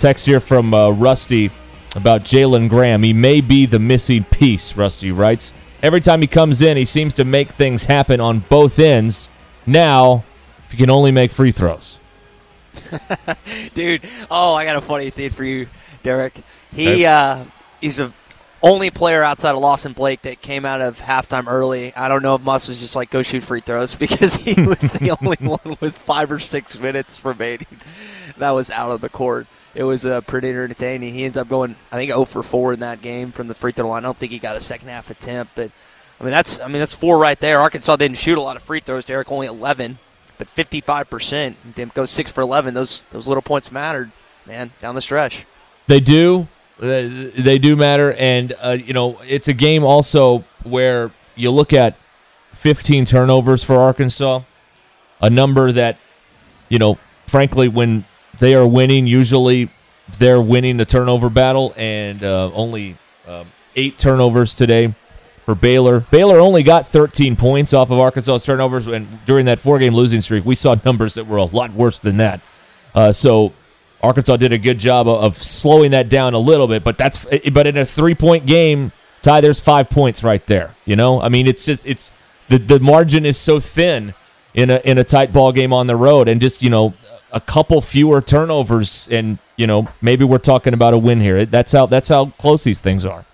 Text 0.00 0.26
here 0.26 0.40
from 0.40 0.74
uh, 0.74 0.90
Rusty 0.90 1.52
about 1.94 2.22
Jalen 2.22 2.68
Graham. 2.68 3.04
He 3.04 3.12
may 3.12 3.40
be 3.40 3.66
the 3.66 3.78
missing 3.78 4.24
piece, 4.24 4.76
Rusty 4.76 5.12
writes. 5.12 5.52
Every 5.80 6.00
time 6.00 6.22
he 6.22 6.26
comes 6.26 6.60
in, 6.60 6.76
he 6.76 6.84
seems 6.84 7.14
to 7.14 7.24
make 7.24 7.52
things 7.52 7.84
happen 7.84 8.18
on 8.18 8.40
both 8.40 8.80
ends. 8.80 9.28
Now, 9.64 10.24
he 10.72 10.76
can 10.76 10.90
only 10.90 11.12
make 11.12 11.30
free 11.30 11.52
throws. 11.52 12.00
Dude, 13.74 14.02
oh, 14.28 14.56
I 14.56 14.64
got 14.64 14.74
a 14.74 14.80
funny 14.80 15.10
thing 15.10 15.30
for 15.30 15.44
you, 15.44 15.68
Derek. 16.02 16.34
He 16.74 17.06
uh, 17.06 17.44
he's 17.80 18.00
a 18.00 18.12
only 18.64 18.90
player 18.90 19.22
outside 19.22 19.50
of 19.50 19.58
Lawson 19.58 19.92
Blake 19.92 20.22
that 20.22 20.40
came 20.40 20.64
out 20.64 20.80
of 20.80 20.98
halftime 20.98 21.46
early. 21.46 21.94
I 21.94 22.08
don't 22.08 22.22
know 22.22 22.34
if 22.34 22.40
Muss 22.40 22.66
was 22.66 22.80
just 22.80 22.96
like 22.96 23.10
go 23.10 23.22
shoot 23.22 23.42
free 23.42 23.60
throws 23.60 23.94
because 23.96 24.36
he 24.36 24.60
was 24.64 24.80
the 24.80 25.16
only 25.22 25.36
one 25.36 25.76
with 25.80 25.96
five 25.96 26.32
or 26.32 26.38
six 26.38 26.78
minutes 26.78 27.22
remaining 27.24 27.66
that 28.38 28.50
was 28.50 28.70
out 28.70 28.90
of 28.90 29.02
the 29.02 29.10
court. 29.10 29.46
It 29.74 29.84
was 29.84 30.06
uh, 30.06 30.22
pretty 30.22 30.48
entertaining. 30.48 31.12
He 31.12 31.24
ends 31.24 31.36
up 31.36 31.48
going, 31.48 31.76
I 31.92 31.96
think, 31.96 32.10
0 32.10 32.24
for 32.24 32.42
4 32.42 32.74
in 32.74 32.80
that 32.80 33.02
game 33.02 33.32
from 33.32 33.48
the 33.48 33.54
free 33.54 33.72
throw 33.72 33.88
line. 33.88 34.04
I 34.04 34.08
don't 34.08 34.16
think 34.16 34.32
he 34.32 34.38
got 34.38 34.56
a 34.56 34.60
second 34.60 34.88
half 34.88 35.10
attempt, 35.10 35.54
but 35.54 35.70
I 36.18 36.24
mean 36.24 36.30
that's 36.30 36.58
I 36.60 36.68
mean 36.68 36.78
that's 36.78 36.94
four 36.94 37.18
right 37.18 37.38
there. 37.38 37.60
Arkansas 37.60 37.96
didn't 37.96 38.18
shoot 38.18 38.38
a 38.38 38.40
lot 38.40 38.56
of 38.56 38.62
free 38.62 38.80
throws. 38.80 39.04
Derek 39.04 39.30
only 39.30 39.46
11, 39.46 39.98
but 40.38 40.48
55 40.48 41.10
percent. 41.10 41.56
Go 41.92 42.06
six 42.06 42.32
for 42.32 42.40
11. 42.40 42.72
Those 42.72 43.02
those 43.10 43.28
little 43.28 43.42
points 43.42 43.70
mattered, 43.70 44.10
man, 44.46 44.70
down 44.80 44.94
the 44.94 45.02
stretch. 45.02 45.44
They 45.86 46.00
do. 46.00 46.48
They 46.78 47.58
do 47.58 47.76
matter, 47.76 48.12
and 48.14 48.52
uh, 48.60 48.76
you 48.84 48.92
know 48.92 49.18
it's 49.26 49.48
a 49.48 49.54
game 49.54 49.84
also 49.84 50.44
where 50.64 51.12
you 51.36 51.50
look 51.50 51.72
at 51.72 51.96
15 52.52 53.04
turnovers 53.04 53.62
for 53.62 53.76
Arkansas, 53.76 54.40
a 55.20 55.30
number 55.30 55.70
that 55.72 55.98
you 56.68 56.78
know, 56.78 56.98
frankly, 57.26 57.68
when 57.68 58.04
they 58.38 58.54
are 58.54 58.66
winning, 58.66 59.06
usually 59.06 59.70
they're 60.18 60.40
winning 60.40 60.76
the 60.76 60.84
turnover 60.84 61.30
battle, 61.30 61.72
and 61.76 62.22
uh, 62.22 62.50
only 62.52 62.96
um, 63.28 63.46
eight 63.76 63.98
turnovers 63.98 64.56
today 64.56 64.94
for 65.44 65.54
Baylor. 65.54 66.00
Baylor 66.00 66.38
only 66.38 66.62
got 66.62 66.86
13 66.86 67.36
points 67.36 67.72
off 67.72 67.90
of 67.90 67.98
Arkansas's 67.98 68.44
turnovers, 68.44 68.86
and 68.86 69.24
during 69.24 69.46
that 69.46 69.58
four-game 69.58 69.94
losing 69.94 70.20
streak, 70.20 70.44
we 70.44 70.54
saw 70.54 70.74
numbers 70.84 71.14
that 71.14 71.26
were 71.26 71.38
a 71.38 71.44
lot 71.44 71.72
worse 71.72 72.00
than 72.00 72.16
that. 72.16 72.40
Uh, 72.94 73.12
so 73.12 73.52
Arkansas 74.04 74.36
did 74.36 74.52
a 74.52 74.58
good 74.58 74.78
job 74.78 75.08
of, 75.08 75.36
slowing 75.36 75.92
that 75.92 76.08
down 76.08 76.34
a 76.34 76.38
little 76.38 76.68
bit, 76.68 76.84
but 76.84 76.98
that's 76.98 77.24
but 77.52 77.66
in 77.66 77.76
a 77.76 77.84
three-point 77.84 78.46
game, 78.46 78.92
Ty, 79.22 79.40
there's 79.40 79.60
five 79.60 79.88
points 79.88 80.22
right 80.22 80.46
there. 80.46 80.74
You 80.84 80.96
know, 80.96 81.20
I 81.20 81.28
mean, 81.28 81.46
it's 81.46 81.64
just 81.64 81.86
it's 81.86 82.12
the 82.48 82.58
the 82.58 82.80
margin 82.80 83.24
is 83.24 83.38
so 83.38 83.58
thin 83.60 84.14
in 84.52 84.70
a 84.70 84.80
in 84.84 84.98
a 84.98 85.04
tight 85.04 85.32
ball 85.32 85.52
game 85.52 85.72
on 85.72 85.86
the 85.86 85.96
road, 85.96 86.28
and 86.28 86.40
just 86.40 86.62
you 86.62 86.70
know 86.70 86.94
a 87.32 87.40
couple 87.40 87.80
fewer 87.80 88.20
turnovers, 88.20 89.08
and 89.10 89.38
you 89.56 89.66
know 89.66 89.88
maybe 90.02 90.24
we're 90.24 90.38
talking 90.38 90.74
about 90.74 90.94
a 90.94 90.98
win 90.98 91.20
here. 91.20 91.44
That's 91.46 91.72
how 91.72 91.86
that's 91.86 92.08
how 92.08 92.26
close 92.38 92.64
these 92.64 92.80
things 92.80 93.04
are. 93.04 93.24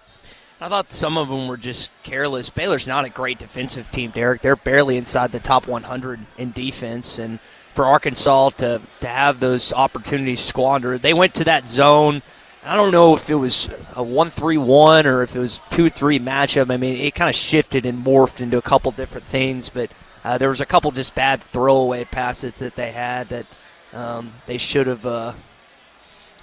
I 0.62 0.68
thought 0.68 0.92
some 0.92 1.16
of 1.16 1.28
them 1.28 1.48
were 1.48 1.56
just 1.56 1.90
careless. 2.02 2.50
Baylor's 2.50 2.86
not 2.86 3.06
a 3.06 3.08
great 3.08 3.38
defensive 3.38 3.90
team, 3.90 4.10
Derek. 4.10 4.42
They're 4.42 4.56
barely 4.56 4.98
inside 4.98 5.32
the 5.32 5.40
top 5.40 5.66
100 5.66 6.20
in 6.36 6.52
defense, 6.52 7.18
and 7.18 7.38
for 7.74 7.84
Arkansas 7.84 8.50
to 8.50 8.80
to 9.00 9.06
have 9.06 9.40
those 9.40 9.72
opportunities 9.72 10.40
squandered, 10.40 11.02
they 11.02 11.14
went 11.14 11.34
to 11.34 11.44
that 11.44 11.68
zone. 11.68 12.22
I 12.64 12.76
don't 12.76 12.92
know 12.92 13.14
if 13.16 13.30
it 13.30 13.36
was 13.36 13.70
a 13.96 14.02
one-three-one 14.02 15.06
or 15.06 15.22
if 15.22 15.34
it 15.34 15.38
was 15.38 15.60
two-three 15.70 16.18
matchup. 16.18 16.70
I 16.70 16.76
mean, 16.76 16.96
it 16.98 17.14
kind 17.14 17.30
of 17.30 17.34
shifted 17.34 17.86
and 17.86 18.04
morphed 18.04 18.40
into 18.42 18.58
a 18.58 18.62
couple 18.62 18.90
different 18.92 19.26
things, 19.26 19.70
but 19.70 19.90
uh, 20.24 20.36
there 20.36 20.50
was 20.50 20.60
a 20.60 20.66
couple 20.66 20.90
just 20.90 21.14
bad 21.14 21.42
throwaway 21.42 22.04
passes 22.04 22.52
that 22.54 22.74
they 22.74 22.92
had 22.92 23.30
that 23.30 23.46
um, 23.94 24.32
they 24.46 24.58
should 24.58 24.86
have 24.88 25.06
uh, 25.06 25.32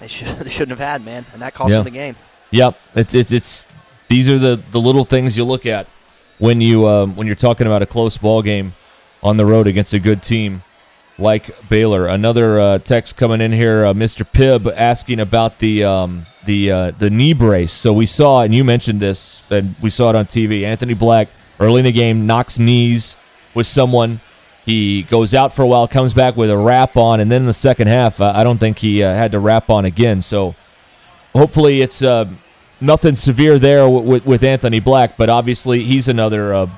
they 0.00 0.08
should 0.08 0.26
they 0.38 0.48
shouldn't 0.50 0.76
have 0.78 0.86
had, 0.88 1.04
man, 1.04 1.24
and 1.32 1.42
that 1.42 1.54
cost 1.54 1.70
Yeah. 1.70 1.76
them 1.76 1.84
the 1.84 1.90
game. 1.90 2.16
Yep, 2.50 2.80
it's 2.96 3.14
it's 3.14 3.30
it's 3.32 3.68
these 4.08 4.28
are 4.28 4.38
the 4.38 4.56
the 4.72 4.80
little 4.80 5.04
things 5.04 5.36
you 5.36 5.44
look 5.44 5.66
at 5.66 5.86
when 6.38 6.60
you 6.60 6.88
um, 6.88 7.14
when 7.14 7.26
you're 7.28 7.36
talking 7.36 7.66
about 7.66 7.82
a 7.82 7.86
close 7.86 8.16
ball 8.16 8.42
game 8.42 8.74
on 9.22 9.36
the 9.36 9.46
road 9.46 9.66
against 9.68 9.92
a 9.92 9.98
good 10.00 10.22
team 10.22 10.62
like 11.18 11.68
Baylor. 11.68 12.06
Another 12.06 12.60
uh, 12.60 12.78
text 12.78 13.16
coming 13.16 13.40
in 13.40 13.52
here, 13.52 13.84
uh, 13.84 13.92
Mr. 13.92 14.24
Pibb 14.24 14.72
asking 14.74 15.20
about 15.20 15.58
the 15.58 15.84
um, 15.84 16.26
the 16.44 16.70
uh, 16.70 16.90
the 16.92 17.10
knee 17.10 17.32
brace. 17.32 17.72
So 17.72 17.92
we 17.92 18.06
saw, 18.06 18.42
and 18.42 18.54
you 18.54 18.64
mentioned 18.64 19.00
this, 19.00 19.48
and 19.50 19.74
we 19.82 19.90
saw 19.90 20.10
it 20.10 20.16
on 20.16 20.26
TV. 20.26 20.62
Anthony 20.62 20.94
Black 20.94 21.28
early 21.60 21.80
in 21.80 21.84
the 21.84 21.92
game 21.92 22.26
knocks 22.26 22.58
knees 22.58 23.16
with 23.54 23.66
someone. 23.66 24.20
He 24.64 25.02
goes 25.04 25.34
out 25.34 25.54
for 25.54 25.62
a 25.62 25.66
while, 25.66 25.88
comes 25.88 26.12
back 26.12 26.36
with 26.36 26.50
a 26.50 26.56
wrap 26.56 26.96
on, 26.96 27.20
and 27.20 27.30
then 27.30 27.42
in 27.42 27.46
the 27.46 27.54
second 27.54 27.88
half, 27.88 28.20
uh, 28.20 28.32
I 28.34 28.44
don't 28.44 28.58
think 28.58 28.78
he 28.78 29.02
uh, 29.02 29.14
had 29.14 29.32
to 29.32 29.38
wrap 29.38 29.70
on 29.70 29.86
again. 29.86 30.20
So 30.20 30.54
hopefully 31.32 31.80
it's 31.80 32.02
uh, 32.02 32.26
nothing 32.78 33.14
severe 33.14 33.58
there 33.58 33.88
with, 33.88 34.26
with 34.26 34.44
Anthony 34.44 34.78
Black, 34.78 35.16
but 35.16 35.30
obviously 35.30 35.84
he's 35.84 36.06
another 36.06 36.68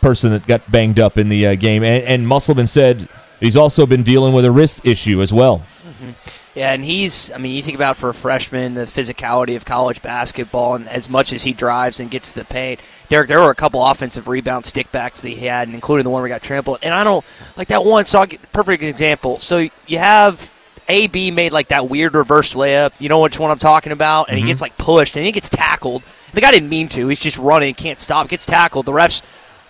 person 0.00 0.30
that 0.30 0.46
got 0.46 0.70
banged 0.70 1.00
up 1.00 1.18
in 1.18 1.28
the 1.28 1.56
game. 1.56 1.82
And, 1.82 2.04
and 2.04 2.28
Musselman 2.28 2.68
said 2.68 3.08
he's 3.42 3.56
also 3.56 3.86
been 3.86 4.02
dealing 4.02 4.32
with 4.32 4.44
a 4.44 4.52
wrist 4.52 4.84
issue 4.84 5.20
as 5.20 5.32
well. 5.32 5.64
Mm-hmm. 5.86 6.10
Yeah, 6.54 6.72
and 6.72 6.84
he's, 6.84 7.30
I 7.32 7.38
mean, 7.38 7.56
you 7.56 7.62
think 7.62 7.76
about 7.76 7.96
for 7.96 8.10
a 8.10 8.14
freshman, 8.14 8.74
the 8.74 8.84
physicality 8.84 9.56
of 9.56 9.64
college 9.64 10.02
basketball, 10.02 10.74
and 10.74 10.86
as 10.86 11.08
much 11.08 11.32
as 11.32 11.42
he 11.42 11.54
drives 11.54 11.98
and 11.98 12.10
gets 12.10 12.32
to 12.32 12.40
the 12.40 12.44
paint. 12.44 12.80
Derek, 13.08 13.28
there 13.28 13.40
were 13.40 13.50
a 13.50 13.54
couple 13.54 13.84
offensive 13.84 14.28
rebound 14.28 14.64
stickbacks 14.64 15.22
that 15.22 15.30
he 15.30 15.46
had, 15.46 15.70
including 15.70 16.04
the 16.04 16.10
one 16.10 16.20
where 16.20 16.28
he 16.28 16.32
got 16.32 16.42
trampled. 16.42 16.80
And 16.82 16.92
I 16.92 17.04
don't, 17.04 17.24
like 17.56 17.68
that 17.68 17.84
one, 17.84 18.04
so 18.04 18.20
I'll 18.20 18.26
get 18.26 18.52
perfect 18.52 18.82
example. 18.82 19.38
So 19.38 19.68
you 19.86 19.98
have 19.98 20.52
AB 20.88 21.30
made 21.30 21.52
like 21.52 21.68
that 21.68 21.88
weird 21.88 22.14
reverse 22.14 22.54
layup. 22.54 22.92
You 22.98 23.08
know 23.08 23.20
which 23.20 23.38
one 23.38 23.50
I'm 23.50 23.58
talking 23.58 23.92
about? 23.92 24.28
And 24.28 24.36
he 24.36 24.42
mm-hmm. 24.42 24.48
gets 24.48 24.60
like 24.60 24.76
pushed 24.76 25.16
and 25.16 25.24
he 25.24 25.32
gets 25.32 25.48
tackled. 25.48 26.02
The 26.34 26.40
guy 26.40 26.50
didn't 26.50 26.68
mean 26.68 26.88
to. 26.88 27.08
He's 27.08 27.20
just 27.20 27.38
running, 27.38 27.74
can't 27.74 27.98
stop, 27.98 28.28
gets 28.28 28.46
tackled. 28.46 28.86
The 28.86 28.92
refs 28.92 29.22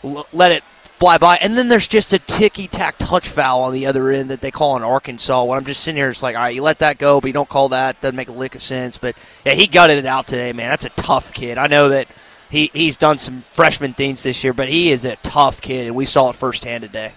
l- 0.02 0.26
let 0.32 0.52
it 0.52 0.64
fly 1.02 1.18
by. 1.18 1.34
And 1.38 1.58
then 1.58 1.66
there's 1.66 1.88
just 1.88 2.12
a 2.12 2.20
ticky 2.20 2.68
tack 2.68 2.94
touch 2.96 3.28
foul 3.28 3.62
on 3.62 3.72
the 3.72 3.86
other 3.86 4.10
end 4.10 4.30
that 4.30 4.40
they 4.40 4.52
call 4.52 4.76
in 4.76 4.84
Arkansas. 4.84 5.42
When 5.42 5.58
I'm 5.58 5.64
just 5.64 5.82
sitting 5.82 5.96
here, 5.96 6.08
it's 6.08 6.22
like, 6.22 6.36
all 6.36 6.42
right, 6.42 6.54
you 6.54 6.62
let 6.62 6.78
that 6.78 6.98
go, 6.98 7.20
but 7.20 7.26
you 7.26 7.32
don't 7.32 7.48
call 7.48 7.70
that. 7.70 8.00
Doesn't 8.00 8.14
make 8.14 8.28
a 8.28 8.32
lick 8.32 8.54
of 8.54 8.62
sense. 8.62 8.98
But 8.98 9.16
yeah, 9.44 9.54
he 9.54 9.66
gutted 9.66 9.98
it 9.98 10.06
out 10.06 10.28
today, 10.28 10.52
man. 10.52 10.70
That's 10.70 10.84
a 10.84 10.90
tough 10.90 11.34
kid. 11.34 11.58
I 11.58 11.66
know 11.66 11.88
that 11.88 12.06
he, 12.50 12.70
he's 12.72 12.96
done 12.96 13.18
some 13.18 13.40
freshman 13.52 13.94
things 13.94 14.22
this 14.22 14.44
year, 14.44 14.52
but 14.52 14.68
he 14.68 14.92
is 14.92 15.04
a 15.04 15.16
tough 15.16 15.60
kid, 15.60 15.88
and 15.88 15.96
we 15.96 16.04
saw 16.04 16.30
it 16.30 16.36
firsthand 16.36 16.84
today. 16.84 17.14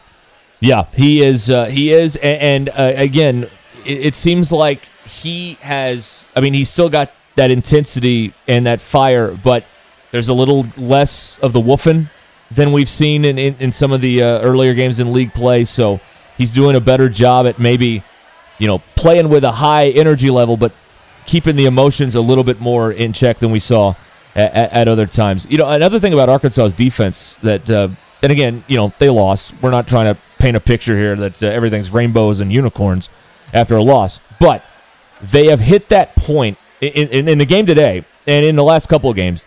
Yeah, 0.60 0.86
he 0.96 1.22
is. 1.22 1.52
Uh, 1.52 1.66
he 1.66 1.92
is, 1.92 2.16
a- 2.16 2.26
and, 2.26 2.70
uh, 2.70 2.94
again, 2.96 3.44
it, 3.86 4.00
it 4.00 4.16
seems 4.16 4.52
like 4.52 4.90
he 5.06 5.60
has. 5.62 6.28
I 6.36 6.42
mean, 6.42 6.56
he's 6.56 6.70
still 6.70 6.90
got 6.90 7.12
that 7.36 7.52
intensity 7.52 8.34
and 8.48 8.66
that 8.66 8.82
fire, 8.82 9.38
but 9.44 9.64
there's 10.10 10.30
a 10.30 10.34
little 10.34 10.66
less 10.76 11.38
of 11.38 11.54
the 11.54 11.62
woofing 11.62 12.08
than 12.52 12.72
we've 12.72 12.90
seen 12.90 13.26
in, 13.26 13.38
in, 13.38 13.56
in 13.60 13.72
some 13.72 13.92
of 13.92 14.02
the 14.02 14.22
uh, 14.22 14.42
earlier 14.42 14.74
games 14.74 15.00
in 15.00 15.12
league 15.12 15.34
play. 15.34 15.66
So 15.66 16.00
he's 16.38 16.54
doing 16.54 16.76
a 16.76 16.82
better 16.82 17.10
job 17.10 17.48
at 17.48 17.60
maybe, 17.60 18.04
you 18.58 18.68
know, 18.68 18.80
playing 18.96 19.30
with 19.30 19.44
a 19.44 19.52
high 19.52 19.90
energy 19.90 20.30
level, 20.30 20.58
but 20.58 20.72
keeping 21.26 21.56
the 21.56 21.66
emotions 21.66 22.16
a 22.16 22.22
little 22.22 22.44
bit 22.44 22.60
more 22.60 22.92
in 22.92 23.14
check 23.14 23.38
than 23.40 23.52
we 23.52 23.60
saw 23.60 23.96
at, 24.36 24.74
at 24.74 24.88
other 24.88 25.08
times. 25.08 25.48
You 25.50 25.58
know, 25.58 25.68
another 25.68 26.00
thing 26.00 26.14
about 26.14 26.30
Arkansas's 26.30 26.74
defense 26.74 27.36
that, 27.42 27.70
uh, 27.70 27.90
and 28.22 28.32
again, 28.32 28.64
you 28.68 28.78
know, 28.78 28.94
they 29.00 29.10
lost. 29.10 29.54
We're 29.62 29.72
not 29.72 29.88
trying 29.88 30.14
to 30.14 30.20
paint 30.40 30.56
a 30.56 30.60
picture 30.60 30.96
here 30.96 31.16
that 31.16 31.42
uh, 31.42 31.48
everything's 31.48 31.92
rainbows 31.92 32.40
and 32.42 32.52
unicorns 32.52 33.10
after 33.54 33.76
a 33.76 33.84
loss, 33.84 34.20
but 34.40 34.64
they 35.22 35.48
have 35.48 35.60
hit 35.60 35.90
that 35.90 36.16
point 36.16 36.58
in, 36.82 37.08
in, 37.10 37.28
in 37.28 37.38
the 37.38 37.46
game 37.46 37.66
today 37.66 38.06
and 38.28 38.46
in 38.46 38.56
the 38.56 38.64
last 38.64 38.88
couple 38.88 39.10
of 39.10 39.16
games. 39.16 39.44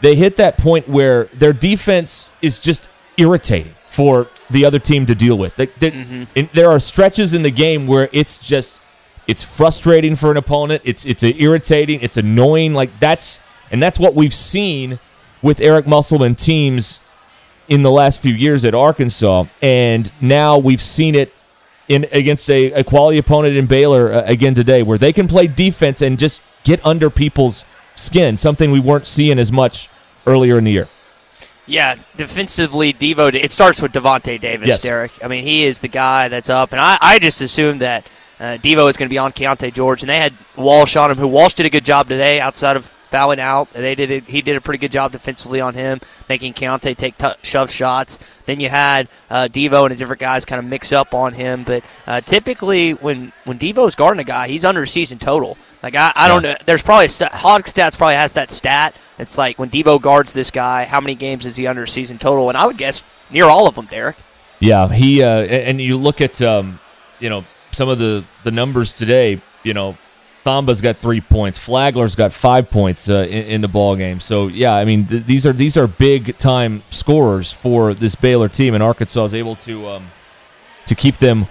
They 0.00 0.14
hit 0.16 0.36
that 0.36 0.58
point 0.58 0.88
where 0.88 1.24
their 1.26 1.52
defense 1.52 2.32
is 2.40 2.58
just 2.60 2.88
irritating 3.16 3.74
for 3.86 4.28
the 4.50 4.64
other 4.64 4.78
team 4.78 5.06
to 5.06 5.14
deal 5.14 5.36
with. 5.36 5.56
They, 5.56 5.66
they- 5.66 6.26
and 6.36 6.48
there 6.52 6.70
are 6.70 6.80
stretches 6.80 7.34
in 7.34 7.42
the 7.42 7.50
game 7.50 7.86
where 7.86 8.08
it's 8.12 8.38
just 8.38 8.76
it's 9.26 9.42
frustrating 9.42 10.16
for 10.16 10.30
an 10.30 10.36
opponent. 10.36 10.82
It's 10.84 11.04
it's 11.04 11.22
irritating. 11.22 12.00
It's 12.00 12.16
annoying. 12.16 12.74
Like 12.74 12.98
that's 13.00 13.40
and 13.70 13.82
that's 13.82 13.98
what 13.98 14.14
we've 14.14 14.32
seen 14.34 14.98
with 15.42 15.60
Eric 15.60 15.86
Musselman 15.86 16.34
teams 16.34 17.00
in 17.68 17.82
the 17.82 17.90
last 17.90 18.20
few 18.20 18.32
years 18.32 18.64
at 18.64 18.74
Arkansas, 18.74 19.44
and 19.60 20.10
now 20.22 20.56
we've 20.56 20.80
seen 20.80 21.14
it 21.14 21.34
in 21.86 22.06
against 22.12 22.48
a, 22.48 22.72
a 22.72 22.82
quality 22.84 23.18
opponent 23.18 23.56
in 23.56 23.66
Baylor 23.66 24.10
uh, 24.12 24.22
again 24.24 24.54
today, 24.54 24.82
where 24.82 24.96
they 24.96 25.12
can 25.12 25.28
play 25.28 25.46
defense 25.46 26.00
and 26.00 26.18
just 26.18 26.40
get 26.64 26.84
under 26.86 27.10
people's 27.10 27.66
skin. 27.98 28.36
Something 28.36 28.70
we 28.70 28.80
weren't 28.80 29.06
seeing 29.06 29.38
as 29.38 29.50
much 29.52 29.88
earlier 30.26 30.58
in 30.58 30.64
the 30.64 30.72
year. 30.72 30.88
Yeah, 31.66 31.96
defensively, 32.16 32.94
Devo. 32.94 33.34
It 33.34 33.52
starts 33.52 33.82
with 33.82 33.92
Davonte 33.92 34.40
Davis, 34.40 34.68
Yes. 34.68 34.82
Derek. 34.82 35.12
I 35.22 35.28
mean, 35.28 35.42
he 35.42 35.64
is 35.66 35.80
the 35.80 35.88
guy 35.88 36.28
that's 36.28 36.48
up, 36.48 36.72
and 36.72 36.80
I, 36.80 36.96
I 37.00 37.18
just 37.18 37.42
assumed 37.42 37.82
that 37.82 38.06
uh, 38.40 38.56
Devo 38.62 38.88
is 38.88 38.96
going 38.96 39.08
to 39.08 39.12
be 39.12 39.18
on 39.18 39.32
Keyonte 39.32 39.74
George, 39.74 40.02
and 40.02 40.08
they 40.08 40.18
had 40.18 40.32
Walsh 40.56 40.96
on 40.96 41.10
him, 41.10 41.18
who 41.18 41.26
Walsh 41.26 41.54
did 41.54 41.66
a 41.66 41.70
good 41.70 41.84
job 41.84 42.08
today 42.08 42.40
outside 42.40 42.76
of 42.78 42.86
fouling 43.10 43.40
out. 43.40 43.70
They 43.74 43.94
did 43.94 44.10
it, 44.10 44.24
he 44.24 44.40
did 44.40 44.56
a 44.56 44.62
pretty 44.62 44.78
good 44.78 44.92
job 44.92 45.12
defensively 45.12 45.60
on 45.60 45.74
him, 45.74 46.00
making 46.28 46.54
Keyonte 46.54 46.96
take 46.96 47.18
t- 47.18 47.28
shove 47.42 47.70
shots. 47.70 48.18
Then 48.46 48.60
you 48.60 48.70
had 48.70 49.08
uh, 49.28 49.48
Devo 49.50 49.82
and 49.84 49.90
the 49.92 49.96
different 49.96 50.20
guys 50.20 50.46
kind 50.46 50.58
of 50.58 50.64
mix 50.64 50.90
up 50.92 51.12
on 51.12 51.34
him, 51.34 51.64
but 51.64 51.82
uh, 52.06 52.22
typically 52.22 52.92
when 52.94 53.32
when 53.44 53.58
Devo's 53.58 53.94
guarding 53.94 54.20
a 54.20 54.24
guy, 54.24 54.48
he's 54.48 54.64
under 54.64 54.82
a 54.82 54.88
season 54.88 55.18
total. 55.18 55.58
Like 55.82 55.94
I, 55.94 56.12
I 56.14 56.28
don't 56.28 56.42
know. 56.42 56.56
There's 56.64 56.82
probably 56.82 57.06
a 57.06 57.08
stat, 57.08 57.32
Hog 57.32 57.64
Stats 57.64 57.96
probably 57.96 58.16
has 58.16 58.32
that 58.32 58.50
stat. 58.50 58.96
It's 59.18 59.38
like 59.38 59.58
when 59.58 59.70
Devo 59.70 60.00
guards 60.00 60.32
this 60.32 60.50
guy, 60.50 60.84
how 60.84 61.00
many 61.00 61.14
games 61.14 61.46
is 61.46 61.56
he 61.56 61.66
under 61.66 61.86
season 61.86 62.18
total? 62.18 62.48
And 62.48 62.58
I 62.58 62.66
would 62.66 62.78
guess 62.78 63.04
near 63.30 63.44
all 63.44 63.66
of 63.66 63.74
them, 63.74 63.86
Derek. 63.86 64.16
Yeah, 64.60 64.88
he 64.88 65.22
uh, 65.22 65.42
and 65.42 65.80
you 65.80 65.96
look 65.96 66.20
at 66.20 66.42
um, 66.42 66.80
you 67.20 67.30
know 67.30 67.44
some 67.72 67.88
of 67.88 67.98
the 67.98 68.24
the 68.42 68.50
numbers 68.50 68.94
today. 68.94 69.40
You 69.62 69.74
know, 69.74 69.96
Thamba's 70.44 70.80
got 70.80 70.96
three 70.96 71.20
points. 71.20 71.58
Flagler's 71.58 72.14
got 72.14 72.32
five 72.32 72.70
points 72.70 73.08
uh, 73.08 73.26
in, 73.28 73.44
in 73.44 73.60
the 73.60 73.68
ball 73.68 73.94
game. 73.94 74.18
So 74.18 74.48
yeah, 74.48 74.74
I 74.74 74.84
mean 74.84 75.06
th- 75.06 75.24
these 75.24 75.46
are 75.46 75.52
these 75.52 75.76
are 75.76 75.86
big 75.86 76.36
time 76.38 76.82
scorers 76.90 77.52
for 77.52 77.94
this 77.94 78.16
Baylor 78.16 78.48
team, 78.48 78.74
and 78.74 78.82
Arkansas 78.82 79.24
is 79.24 79.34
able 79.34 79.54
to 79.56 79.86
um, 79.86 80.06
to 80.86 80.94
keep 80.96 81.18
them 81.18 81.46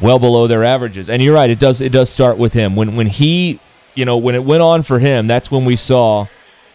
well 0.00 0.20
below 0.20 0.46
their 0.46 0.62
averages. 0.62 1.10
And 1.10 1.20
you're 1.20 1.34
right, 1.34 1.50
it 1.50 1.58
does 1.58 1.80
it 1.80 1.90
does 1.90 2.10
start 2.10 2.38
with 2.38 2.52
him. 2.52 2.76
When 2.76 2.94
when 2.94 3.08
he 3.08 3.58
you 3.94 4.04
know 4.04 4.16
when 4.16 4.34
it 4.34 4.44
went 4.44 4.62
on 4.62 4.82
for 4.82 4.98
him, 4.98 5.26
that's 5.26 5.50
when 5.50 5.64
we 5.64 5.76
saw 5.76 6.26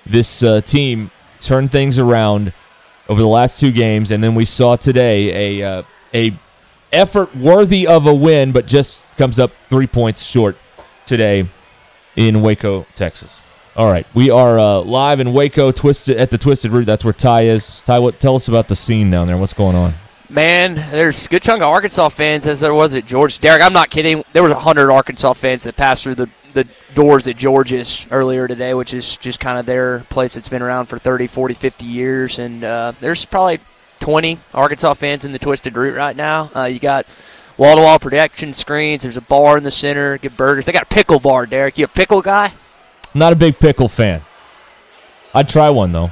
this 0.06 0.44
uh, 0.44 0.62
team 0.62 1.12
turn 1.40 1.70
things 1.70 2.00
around 2.00 2.54
over 3.10 3.22
the 3.22 3.28
last 3.28 3.60
two 3.60 3.72
games, 3.72 4.12
and 4.12 4.24
then 4.24 4.36
we 4.36 4.46
saw 4.46 4.76
today 4.76 5.60
a 5.62 5.80
uh, 5.80 5.84
a 6.14 6.34
effort 6.92 7.36
worthy 7.36 7.88
of 7.88 8.08
a 8.08 8.14
win, 8.14 8.52
but 8.52 8.66
just 8.66 9.02
comes 9.18 9.40
up 9.40 9.52
three 9.70 9.88
points 9.88 10.24
short 10.24 10.58
today 11.06 11.46
in 12.16 12.42
Waco, 12.42 12.86
Texas. 12.94 13.42
All 13.76 13.92
right, 13.92 14.08
we 14.16 14.32
are 14.32 14.58
uh, 14.58 14.80
live 14.80 15.20
in 15.20 15.34
Waco, 15.34 15.72
twisted 15.72 16.18
at 16.18 16.32
the 16.32 16.38
Twisted 16.38 16.72
Root. 16.72 16.86
That's 16.86 17.04
where 17.04 17.14
Ty 17.14 17.44
is. 17.44 17.84
Ty, 17.84 18.00
what? 18.00 18.20
Tell 18.20 18.36
us 18.36 18.48
about 18.48 18.68
the 18.68 18.76
scene 18.76 19.12
down 19.12 19.28
there. 19.28 19.38
What's 19.38 19.54
going 19.54 19.76
on? 19.76 19.94
Man, 20.30 20.76
there's 20.92 21.26
a 21.26 21.30
good 21.30 21.42
chunk 21.42 21.62
of 21.62 21.70
Arkansas 21.70 22.10
fans 22.10 22.48
as 22.48 22.60
there 22.60 22.74
was 22.74 22.94
at 22.94 23.06
George. 23.06 23.40
Derek, 23.40 23.62
I'm 23.62 23.72
not 23.72 23.90
kidding. 23.90 24.26
There 24.34 24.44
was 24.44 24.54
100 24.54 24.92
Arkansas 24.92 25.34
fans 25.34 25.64
that 25.64 25.78
passed 25.78 26.04
through 26.04 26.16
the, 26.16 26.30
the 26.54 26.68
doors 26.94 27.28
at 27.28 27.38
George's 27.38 28.08
earlier 28.12 28.48
today, 28.48 28.74
which 28.74 28.94
is 28.94 29.18
just 29.18 29.40
kind 29.40 29.60
of 29.60 29.66
their 29.66 30.00
place 30.10 30.36
that's 30.36 30.50
been 30.50 30.62
around 30.62 30.88
for 30.88 30.98
30, 30.98 31.28
40, 31.28 31.54
50 31.54 31.86
years. 31.86 32.40
And 32.40 32.64
uh, 32.64 32.94
there's 33.00 33.26
probably 33.26 33.60
20 34.00 34.40
Arkansas 34.54 34.94
fans 34.96 35.26
in 35.26 35.32
the 35.32 35.40
Twisted 35.40 35.76
Root 35.76 35.96
right 35.96 36.16
now. 36.16 36.50
Uh, 36.56 36.64
you 36.64 36.80
got 36.80 37.06
wall 37.58 37.76
to 37.76 37.82
wall 37.82 38.00
protection 38.00 38.54
screens. 38.54 39.04
There's 39.04 39.18
a 39.18 39.22
bar 39.22 39.58
in 39.58 39.64
the 39.64 39.72
center. 39.72 40.18
Get 40.18 40.38
burgers. 40.38 40.66
They 40.66 40.72
got 40.72 40.84
a 40.84 40.88
pickle 40.88 41.20
bar, 41.20 41.46
Derek. 41.46 41.78
You 41.78 41.86
a 41.86 41.90
pickle 41.90 42.22
guy? 42.22 42.54
Not 43.14 43.34
a 43.34 43.36
big 43.36 43.60
pickle 43.60 43.88
fan. 43.88 44.22
I'd 45.34 45.50
try 45.50 45.70
one 45.70 45.92
though. 45.92 46.12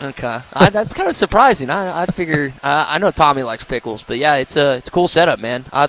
Okay, 0.00 0.40
I, 0.52 0.70
that's 0.70 0.94
kind 0.94 1.08
of 1.08 1.14
surprising. 1.14 1.70
I, 1.70 2.02
I 2.02 2.06
figure 2.06 2.52
I, 2.62 2.94
I 2.94 2.98
know 2.98 3.12
Tommy 3.12 3.44
likes 3.44 3.62
pickles, 3.62 4.02
but 4.02 4.18
yeah, 4.18 4.34
it's 4.36 4.56
a 4.56 4.76
it's 4.76 4.88
a 4.88 4.90
cool 4.90 5.06
setup, 5.06 5.38
man. 5.38 5.64
I, 5.72 5.88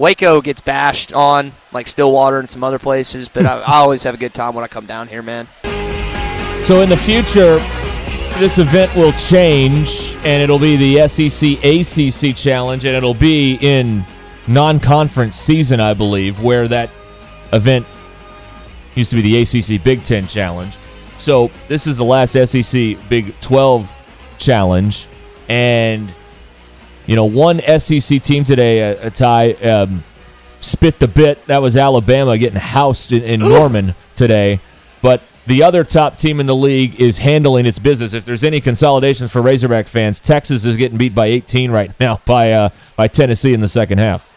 Waco 0.00 0.40
gets 0.40 0.62
bashed 0.62 1.12
on 1.12 1.52
like 1.72 1.86
Stillwater 1.86 2.38
and 2.38 2.48
some 2.48 2.64
other 2.64 2.78
places, 2.78 3.28
but 3.28 3.44
I, 3.44 3.60
I 3.60 3.76
always 3.76 4.02
have 4.04 4.14
a 4.14 4.16
good 4.16 4.32
time 4.32 4.54
when 4.54 4.64
I 4.64 4.66
come 4.66 4.86
down 4.86 5.08
here, 5.08 5.20
man. 5.20 5.46
So 6.64 6.80
in 6.80 6.88
the 6.88 6.96
future, 6.96 7.58
this 8.38 8.58
event 8.58 8.96
will 8.96 9.12
change, 9.12 10.16
and 10.24 10.42
it'll 10.42 10.58
be 10.58 10.76
the 10.76 11.06
SEC 11.06 11.62
ACC 11.62 12.34
Challenge, 12.34 12.86
and 12.86 12.96
it'll 12.96 13.12
be 13.12 13.58
in 13.60 14.02
non-conference 14.48 15.36
season, 15.36 15.80
I 15.80 15.92
believe, 15.92 16.42
where 16.42 16.66
that 16.66 16.88
event 17.52 17.86
used 18.94 19.10
to 19.10 19.20
be 19.20 19.22
the 19.22 19.42
ACC 19.42 19.84
Big 19.84 20.02
Ten 20.02 20.26
Challenge. 20.26 20.74
So 21.18 21.50
this 21.68 21.86
is 21.86 21.98
the 21.98 22.04
last 22.04 22.32
SEC 22.32 22.96
Big 23.10 23.38
12 23.40 23.92
Challenge, 24.38 25.06
and 25.50 26.10
you 27.10 27.16
know 27.16 27.24
one 27.24 27.60
SEC 27.80 28.22
team 28.22 28.44
today, 28.44 28.78
a, 28.78 29.08
a 29.08 29.10
tie. 29.10 29.50
Um, 29.54 30.04
spit 30.60 31.00
the 31.00 31.08
bit. 31.08 31.44
That 31.46 31.60
was 31.60 31.76
Alabama 31.76 32.38
getting 32.38 32.60
housed 32.60 33.10
in, 33.10 33.24
in 33.24 33.40
Norman 33.40 33.96
today. 34.14 34.60
But 35.02 35.20
the 35.44 35.64
other 35.64 35.82
top 35.82 36.18
team 36.18 36.38
in 36.38 36.46
the 36.46 36.54
league 36.54 37.00
is 37.00 37.18
handling 37.18 37.66
its 37.66 37.80
business. 37.80 38.12
If 38.12 38.24
there's 38.24 38.44
any 38.44 38.60
consolidations 38.60 39.32
for 39.32 39.42
Razorback 39.42 39.88
fans, 39.88 40.20
Texas 40.20 40.64
is 40.64 40.76
getting 40.76 40.98
beat 40.98 41.12
by 41.12 41.26
18 41.26 41.72
right 41.72 41.90
now 42.00 42.20
by 42.26 42.52
uh, 42.52 42.68
by 42.94 43.08
Tennessee 43.08 43.54
in 43.54 43.60
the 43.60 43.68
second 43.68 43.98
half. 43.98 44.28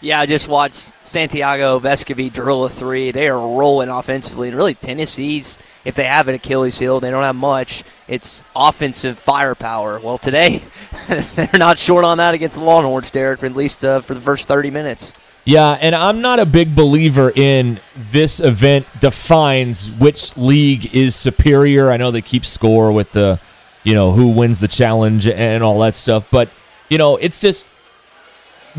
Yeah, 0.00 0.20
I 0.20 0.26
just 0.26 0.48
watched 0.48 0.92
Santiago 1.04 1.78
Vescovi 1.78 2.32
drill 2.32 2.64
a 2.64 2.68
three. 2.68 3.10
They 3.10 3.28
are 3.28 3.38
rolling 3.38 3.88
offensively, 3.88 4.48
and 4.48 4.56
really 4.56 4.74
Tennessee's 4.74 5.58
if 5.84 5.94
they 5.94 6.04
have 6.04 6.28
an 6.28 6.34
Achilles 6.34 6.78
heel, 6.78 7.00
they 7.00 7.10
don't 7.10 7.22
have 7.22 7.36
much. 7.36 7.84
It's 8.06 8.42
offensive 8.54 9.18
firepower. 9.18 10.00
Well, 10.00 10.18
today 10.18 10.62
they're 11.08 11.48
not 11.54 11.78
short 11.78 12.04
on 12.04 12.18
that 12.18 12.34
against 12.34 12.56
the 12.56 12.62
Longhorns, 12.62 13.10
Derek, 13.10 13.42
at 13.42 13.54
least 13.54 13.84
uh, 13.84 14.00
for 14.00 14.14
the 14.14 14.20
first 14.20 14.48
30 14.48 14.70
minutes. 14.70 15.12
Yeah, 15.44 15.78
and 15.80 15.94
I'm 15.94 16.20
not 16.20 16.38
a 16.38 16.44
big 16.44 16.76
believer 16.76 17.32
in 17.34 17.80
this 17.96 18.40
event 18.40 18.86
defines 19.00 19.90
which 19.90 20.36
league 20.36 20.94
is 20.94 21.16
superior. 21.16 21.90
I 21.90 21.96
know 21.96 22.10
they 22.10 22.20
keep 22.20 22.44
score 22.44 22.92
with 22.92 23.12
the, 23.12 23.40
you 23.82 23.94
know, 23.94 24.12
who 24.12 24.28
wins 24.28 24.60
the 24.60 24.68
challenge 24.68 25.26
and 25.26 25.62
all 25.64 25.78
that 25.80 25.94
stuff, 25.94 26.30
but 26.30 26.50
you 26.90 26.98
know, 26.98 27.16
it's 27.16 27.40
just 27.40 27.66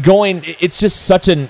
going 0.02 0.44
it's 0.60 0.80
just 0.80 1.06
such 1.06 1.28
an 1.28 1.50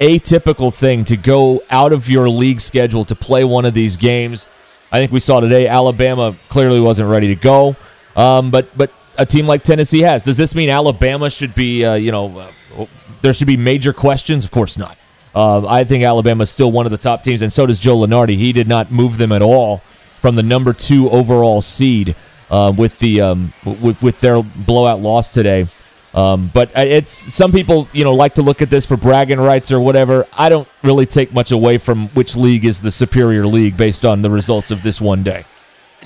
atypical 0.00 0.72
thing 0.72 1.04
to 1.04 1.16
go 1.16 1.62
out 1.70 1.92
of 1.92 2.08
your 2.08 2.28
league 2.28 2.60
schedule 2.60 3.04
to 3.04 3.14
play 3.14 3.44
one 3.44 3.64
of 3.64 3.74
these 3.74 3.96
games. 3.96 4.46
I 4.90 4.98
think 4.98 5.12
we 5.12 5.20
saw 5.20 5.40
today 5.40 5.66
Alabama 5.66 6.34
clearly 6.48 6.80
wasn't 6.80 7.10
ready 7.10 7.28
to 7.28 7.34
go. 7.34 7.76
Um, 8.16 8.50
but 8.50 8.76
but 8.76 8.92
a 9.18 9.26
team 9.26 9.46
like 9.46 9.62
Tennessee 9.62 10.00
has. 10.00 10.22
Does 10.22 10.36
this 10.36 10.54
mean 10.54 10.70
Alabama 10.70 11.28
should 11.28 11.54
be, 11.54 11.84
uh, 11.84 11.94
you 11.94 12.12
know, 12.12 12.50
uh, 12.76 12.86
there 13.20 13.32
should 13.32 13.46
be 13.46 13.56
major 13.56 13.92
questions? 13.92 14.44
Of 14.44 14.50
course 14.50 14.78
not. 14.78 14.96
Uh, 15.34 15.66
I 15.66 15.84
think 15.84 16.04
Alabama 16.04 16.42
is 16.42 16.50
still 16.50 16.72
one 16.72 16.86
of 16.86 16.92
the 16.92 16.98
top 16.98 17.22
teams, 17.22 17.42
and 17.42 17.52
so 17.52 17.66
does 17.66 17.78
Joe 17.78 17.98
Lunardi. 17.98 18.36
He 18.36 18.52
did 18.52 18.66
not 18.66 18.90
move 18.90 19.18
them 19.18 19.32
at 19.32 19.42
all 19.42 19.78
from 20.20 20.36
the 20.36 20.42
number 20.42 20.72
two 20.72 21.10
overall 21.10 21.60
seed 21.60 22.16
uh, 22.50 22.72
with 22.76 22.98
the 22.98 23.20
um, 23.20 23.52
with, 23.64 24.02
with 24.02 24.20
their 24.20 24.42
blowout 24.42 25.00
loss 25.00 25.32
today. 25.32 25.68
Um, 26.14 26.50
but 26.54 26.70
it's 26.74 27.10
some 27.10 27.52
people, 27.52 27.86
you 27.92 28.02
know, 28.02 28.14
like 28.14 28.34
to 28.34 28.42
look 28.42 28.62
at 28.62 28.70
this 28.70 28.86
for 28.86 28.96
bragging 28.96 29.38
rights 29.38 29.70
or 29.70 29.78
whatever. 29.78 30.26
I 30.36 30.48
don't 30.48 30.68
really 30.82 31.06
take 31.06 31.32
much 31.32 31.52
away 31.52 31.78
from 31.78 32.08
which 32.08 32.34
league 32.34 32.64
is 32.64 32.80
the 32.80 32.90
superior 32.90 33.46
league 33.46 33.76
based 33.76 34.04
on 34.04 34.22
the 34.22 34.30
results 34.30 34.70
of 34.70 34.82
this 34.82 35.00
one 35.00 35.22
day. 35.22 35.44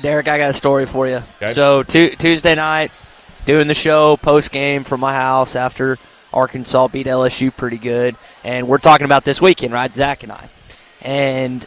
Derek, 0.01 0.27
I 0.27 0.39
got 0.39 0.51
a 0.51 0.55
story 0.55 0.87
for 0.87 1.07
you. 1.07 1.23
Okay. 1.37 1.53
So 1.53 1.85
t- 1.85 2.17
Tuesday 2.17 2.55
night, 2.55 2.91
doing 3.45 3.69
the 3.69 3.75
show 3.75 4.17
post 4.17 4.51
game 4.51 4.83
from 4.85 5.01
my 5.01 5.13
house 5.13 5.55
after 5.55 5.99
Arkansas 6.33 6.89
beat 6.89 7.07
LSU 7.07 7.55
pretty 7.57 7.79
good, 7.79 8.17
and 8.43 8.67
we're 8.67 8.79
talking 8.79 9.05
about 9.05 9.25
this 9.25 9.41
weekend, 9.41 9.73
right? 9.73 9.95
Zach 9.95 10.23
and 10.25 10.33
I, 10.33 10.49
and 11.03 11.65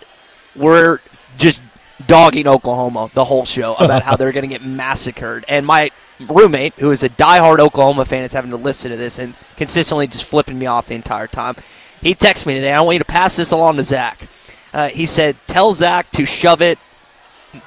we're 0.55 0.99
just 1.37 1.63
dogging 2.07 2.47
Oklahoma 2.47 3.09
the 3.13 3.23
whole 3.23 3.45
show 3.45 3.75
about 3.75 4.03
how 4.03 4.15
they're 4.17 4.31
going 4.31 4.47
to 4.47 4.53
get 4.53 4.65
massacred. 4.65 5.45
And 5.47 5.65
my 5.65 5.91
roommate, 6.19 6.73
who 6.75 6.91
is 6.91 7.03
a 7.03 7.09
diehard 7.09 7.59
Oklahoma 7.59 8.05
fan, 8.05 8.23
is 8.23 8.33
having 8.33 8.51
to 8.51 8.57
listen 8.57 8.91
to 8.91 8.97
this 8.97 9.19
and 9.19 9.33
consistently 9.57 10.07
just 10.07 10.25
flipping 10.25 10.57
me 10.57 10.65
off 10.65 10.87
the 10.87 10.95
entire 10.95 11.27
time. 11.27 11.55
He 12.01 12.15
texted 12.15 12.45
me 12.45 12.55
today. 12.55 12.71
I 12.71 12.81
want 12.81 12.95
you 12.95 12.99
to 12.99 13.05
pass 13.05 13.35
this 13.35 13.51
along 13.51 13.77
to 13.77 13.83
Zach. 13.83 14.27
Uh, 14.73 14.89
he 14.89 15.05
said, 15.05 15.37
"Tell 15.47 15.73
Zach 15.73 16.11
to 16.11 16.25
shove 16.25 16.61
it." 16.61 16.77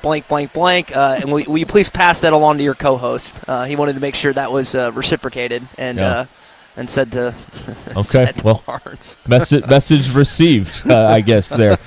Blank, 0.02 0.28
blank, 0.28 0.52
blank. 0.52 0.94
Uh, 0.94 1.16
and 1.20 1.32
will, 1.32 1.42
will, 1.46 1.58
you 1.58 1.64
please 1.64 1.88
pass 1.88 2.20
that 2.20 2.34
along 2.34 2.58
to 2.58 2.62
your 2.62 2.74
co-host? 2.74 3.40
Uh, 3.48 3.64
he 3.64 3.74
wanted 3.74 3.94
to 3.94 4.00
make 4.00 4.14
sure 4.14 4.34
that 4.34 4.52
was 4.52 4.74
uh, 4.74 4.92
reciprocated 4.94 5.66
and 5.78 5.96
yeah. 5.96 6.06
Uh, 6.06 6.26
and 6.76 6.88
said 6.88 7.10
to 7.12 7.34
okay, 7.88 8.02
said 8.02 8.36
to 8.36 8.44
well, 8.44 8.64
message 9.26 9.66
message 9.66 10.14
received. 10.14 10.88
Uh, 10.88 11.06
I 11.06 11.22
guess 11.22 11.48
there. 11.48 11.78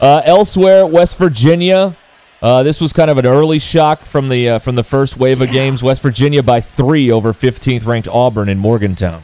elsewhere, 0.00 0.86
West 0.86 1.18
Virginia 1.18 1.94
uh, 2.42 2.64
this 2.64 2.80
was 2.80 2.92
kind 2.92 3.08
of 3.08 3.18
an 3.18 3.26
early 3.26 3.60
shock 3.60 4.00
from 4.00 4.28
the 4.28 4.48
uh, 4.48 4.58
from 4.58 4.74
the 4.74 4.82
first 4.82 5.16
wave 5.16 5.40
of 5.40 5.50
games. 5.52 5.80
West 5.80 6.02
Virginia 6.02 6.42
by 6.42 6.60
three 6.60 7.08
over 7.08 7.32
15th 7.32 7.86
ranked 7.86 8.08
Auburn 8.08 8.48
in 8.48 8.58
Morgantown. 8.58 9.22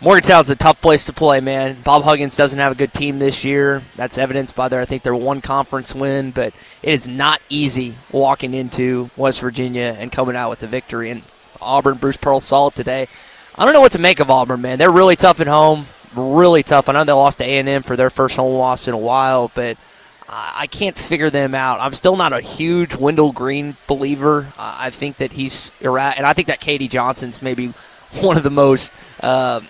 Morgantown's 0.00 0.50
a 0.50 0.56
tough 0.56 0.80
place 0.80 1.06
to 1.06 1.12
play, 1.12 1.38
man. 1.38 1.80
Bob 1.84 2.02
Huggins 2.02 2.36
doesn't 2.36 2.58
have 2.58 2.72
a 2.72 2.74
good 2.74 2.92
team 2.92 3.20
this 3.20 3.44
year. 3.44 3.82
That's 3.94 4.18
evidenced 4.18 4.56
by 4.56 4.68
their, 4.68 4.80
I 4.80 4.84
think, 4.84 5.04
their 5.04 5.14
one 5.14 5.40
conference 5.40 5.94
win. 5.94 6.32
But 6.32 6.54
it 6.82 6.92
is 6.92 7.06
not 7.06 7.40
easy 7.48 7.94
walking 8.10 8.52
into 8.52 9.08
West 9.16 9.40
Virginia 9.40 9.96
and 9.96 10.10
coming 10.10 10.34
out 10.34 10.50
with 10.50 10.60
a 10.64 10.66
victory. 10.66 11.10
And 11.10 11.22
Auburn, 11.60 11.98
Bruce 11.98 12.16
Pearl 12.16 12.40
saw 12.40 12.66
it 12.66 12.74
today. 12.74 13.06
I 13.54 13.64
don't 13.64 13.74
know 13.74 13.80
what 13.80 13.92
to 13.92 14.00
make 14.00 14.18
of 14.18 14.28
Auburn, 14.28 14.60
man. 14.60 14.76
They're 14.78 14.90
really 14.90 15.14
tough 15.14 15.38
at 15.38 15.46
home, 15.46 15.86
really 16.16 16.64
tough. 16.64 16.88
I 16.88 16.94
know 16.94 17.04
they 17.04 17.12
lost 17.12 17.38
to 17.38 17.44
A&M 17.44 17.84
for 17.84 17.94
their 17.94 18.10
first 18.10 18.34
home 18.34 18.58
loss 18.58 18.88
in 18.88 18.94
a 18.94 18.98
while, 18.98 19.52
but– 19.54 19.78
I 20.34 20.66
can't 20.66 20.96
figure 20.96 21.28
them 21.28 21.54
out. 21.54 21.80
I'm 21.80 21.92
still 21.92 22.16
not 22.16 22.32
a 22.32 22.40
huge 22.40 22.94
Wendell 22.94 23.32
Green 23.32 23.76
believer. 23.86 24.52
I 24.56 24.88
think 24.88 25.18
that 25.18 25.32
he's 25.32 25.72
erratic, 25.80 26.18
and 26.18 26.26
I 26.26 26.32
think 26.32 26.48
that 26.48 26.58
K.D. 26.58 26.88
Johnson's 26.88 27.42
maybe 27.42 27.74
one 28.20 28.38
of 28.38 28.42
the 28.42 28.50
most 28.50 28.92
uh, 29.20 29.60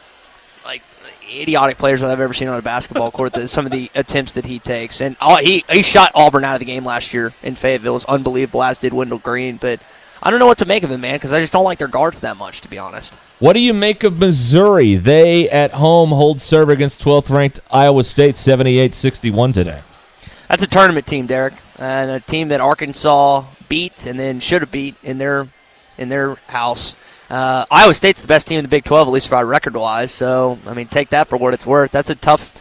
like 0.65 0.83
idiotic 1.33 1.79
players 1.79 2.01
that 2.01 2.11
I've 2.11 2.21
ever 2.21 2.33
seen 2.33 2.47
on 2.47 2.59
a 2.59 2.63
basketball 2.63 3.11
court. 3.11 3.35
some 3.49 3.67
of 3.67 3.73
the 3.73 3.91
attempts 3.97 4.35
that 4.35 4.45
he 4.45 4.61
takes, 4.61 5.01
and 5.01 5.17
all, 5.21 5.37
he 5.37 5.65
he 5.69 5.83
shot 5.83 6.13
Auburn 6.15 6.45
out 6.45 6.55
of 6.55 6.61
the 6.61 6.67
game 6.67 6.85
last 6.85 7.13
year 7.13 7.33
in 7.43 7.57
Fayetteville. 7.57 7.93
It 7.93 7.95
was 7.95 8.05
unbelievable, 8.05 8.63
as 8.63 8.79
did 8.79 8.93
Wendell 8.93 9.19
Green. 9.19 9.57
But 9.57 9.81
I 10.23 10.31
don't 10.31 10.39
know 10.39 10.47
what 10.47 10.59
to 10.59 10.65
make 10.65 10.85
of 10.85 10.93
him, 10.93 11.01
man, 11.01 11.17
because 11.17 11.33
I 11.33 11.41
just 11.41 11.53
don't 11.53 11.65
like 11.65 11.79
their 11.79 11.89
guards 11.89 12.21
that 12.21 12.37
much, 12.37 12.61
to 12.61 12.71
be 12.71 12.79
honest. 12.79 13.15
What 13.41 13.55
do 13.55 13.61
you 13.61 13.75
make 13.75 14.05
of 14.05 14.17
Missouri? 14.17 14.95
They 14.95 15.51
at 15.51 15.73
home 15.73 16.11
hold 16.11 16.41
serve 16.41 16.69
against 16.69 17.03
12th 17.03 17.31
ranked 17.31 17.59
Iowa 17.73 18.05
State 18.05 18.37
78 18.37 18.95
61 18.95 19.53
today 19.53 19.81
that's 20.53 20.63
a 20.63 20.67
tournament 20.67 21.07
team, 21.07 21.27
Derek, 21.27 21.55
and 21.79 22.11
a 22.11 22.21
team 22.21 22.49
that 22.49 22.61
Arkansas 22.61 23.47
beat 23.71 24.05
and 24.05 24.21
then 24.21 24.39
should 24.39 24.61
have 24.61 24.71
beat 24.71 24.95
in 25.03 25.17
their 25.17 25.49
in 25.97 26.11
their 26.11 26.35
house. 26.49 26.95
Uh, 27.31 27.65
Iowa 27.71 27.95
State's 27.95 28.21
the 28.21 28.27
best 28.29 28.49
team 28.49 28.59
in 28.59 28.65
the 28.67 28.69
Big 28.69 28.85
12, 28.85 29.09
at 29.09 29.11
least 29.13 29.31
by 29.31 29.43
record 29.43 29.75
wise. 29.75 30.13
So 30.13 30.59
I 30.67 30.75
mean, 30.75 30.89
take 30.89 31.09
that 31.09 31.29
for 31.29 31.39
what 31.39 31.55
it's 31.55 31.65
worth. 31.65 31.91
That's 31.91 32.11
a 32.11 32.15
tough, 32.15 32.61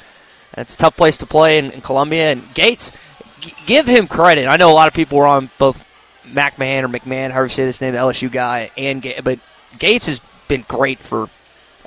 that's 0.56 0.75
a 0.75 0.77
tough 0.77 0.95
place 0.95 1.17
to 1.17 1.25
play 1.25 1.58
in, 1.58 1.69
in 1.71 1.82
Columbia. 1.82 2.32
And 2.32 2.54
Gates, 2.54 2.93
g- 3.41 3.54
give 3.65 3.88
him 3.88 4.08
credit. 4.08 4.47
I 4.47 4.56
know 4.56 4.71
a 4.71 4.73
lot 4.73 4.88
of 4.88 4.93
people 4.93 5.17
were 5.17 5.27
on 5.27 5.49
both 5.60 5.86
McMahon 6.23 6.84
or 6.84 6.88
McMahon, 6.88 7.32
however 7.32 7.47
you 7.47 7.49
say 7.49 7.65
this 7.65 7.82
name, 7.82 7.91
the 7.91 7.99
LSU 7.99 8.32
guy, 8.32 8.71
and 8.77 9.01
Ga- 9.01 9.19
but 9.21 9.38
Gates 9.80 10.06
has 10.06 10.21
been 10.47 10.63
great 10.65 10.99
for 10.99 11.27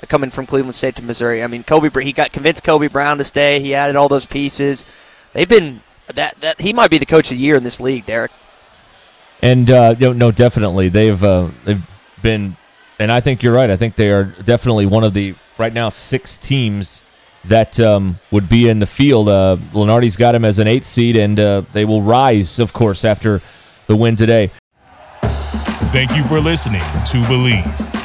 coming 0.07 0.29
from 0.29 0.45
Cleveland 0.45 0.75
State 0.75 0.97
to 0.97 1.01
Missouri. 1.01 1.41
I 1.41 1.47
mean, 1.47 1.63
Kobe, 1.63 1.89
he 2.03 2.13
got 2.13 2.31
convinced 2.31 2.63
Kobe 2.63 2.89
Brown 2.89 3.17
to 3.17 3.23
stay. 3.23 3.59
He 3.59 3.73
added 3.73 3.95
all 3.95 4.07
those 4.07 4.27
pieces. 4.27 4.85
They've 5.33 5.49
been 5.49 5.81
that 6.13 6.39
that 6.41 6.61
he 6.61 6.73
might 6.73 6.89
be 6.89 6.97
the 6.97 7.05
coach 7.05 7.31
of 7.31 7.37
the 7.37 7.43
year 7.43 7.55
in 7.55 7.63
this 7.63 7.79
league, 7.79 8.05
Derek. 8.05 8.31
And 9.41 9.69
uh, 9.69 9.95
no, 9.99 10.13
no, 10.13 10.31
definitely 10.31 10.89
they've 10.89 11.21
uh, 11.23 11.49
they've 11.63 11.83
been, 12.21 12.55
and 12.99 13.11
I 13.11 13.19
think 13.19 13.43
you're 13.43 13.53
right. 13.53 13.69
I 13.69 13.75
think 13.75 13.95
they 13.95 14.11
are 14.11 14.23
definitely 14.23 14.85
one 14.85 15.03
of 15.03 15.13
the 15.13 15.35
right 15.57 15.73
now 15.73 15.89
six 15.89 16.37
teams 16.37 17.01
that 17.45 17.79
um, 17.79 18.15
would 18.31 18.49
be 18.49 18.69
in 18.69 18.79
the 18.79 18.87
field. 18.87 19.29
Uh, 19.29 19.57
Lunardi's 19.71 20.17
got 20.17 20.35
him 20.35 20.45
as 20.45 20.59
an 20.59 20.67
eight 20.67 20.85
seed, 20.85 21.15
and 21.15 21.39
uh, 21.39 21.61
they 21.73 21.85
will 21.85 22.01
rise, 22.01 22.59
of 22.59 22.73
course, 22.73 23.05
after 23.05 23.41
the 23.87 23.95
win 23.95 24.15
today. 24.15 24.51
Thank 25.91 26.15
you 26.15 26.23
for 26.23 26.39
listening 26.39 26.81
to 26.81 27.17
Bleav. 27.27 27.94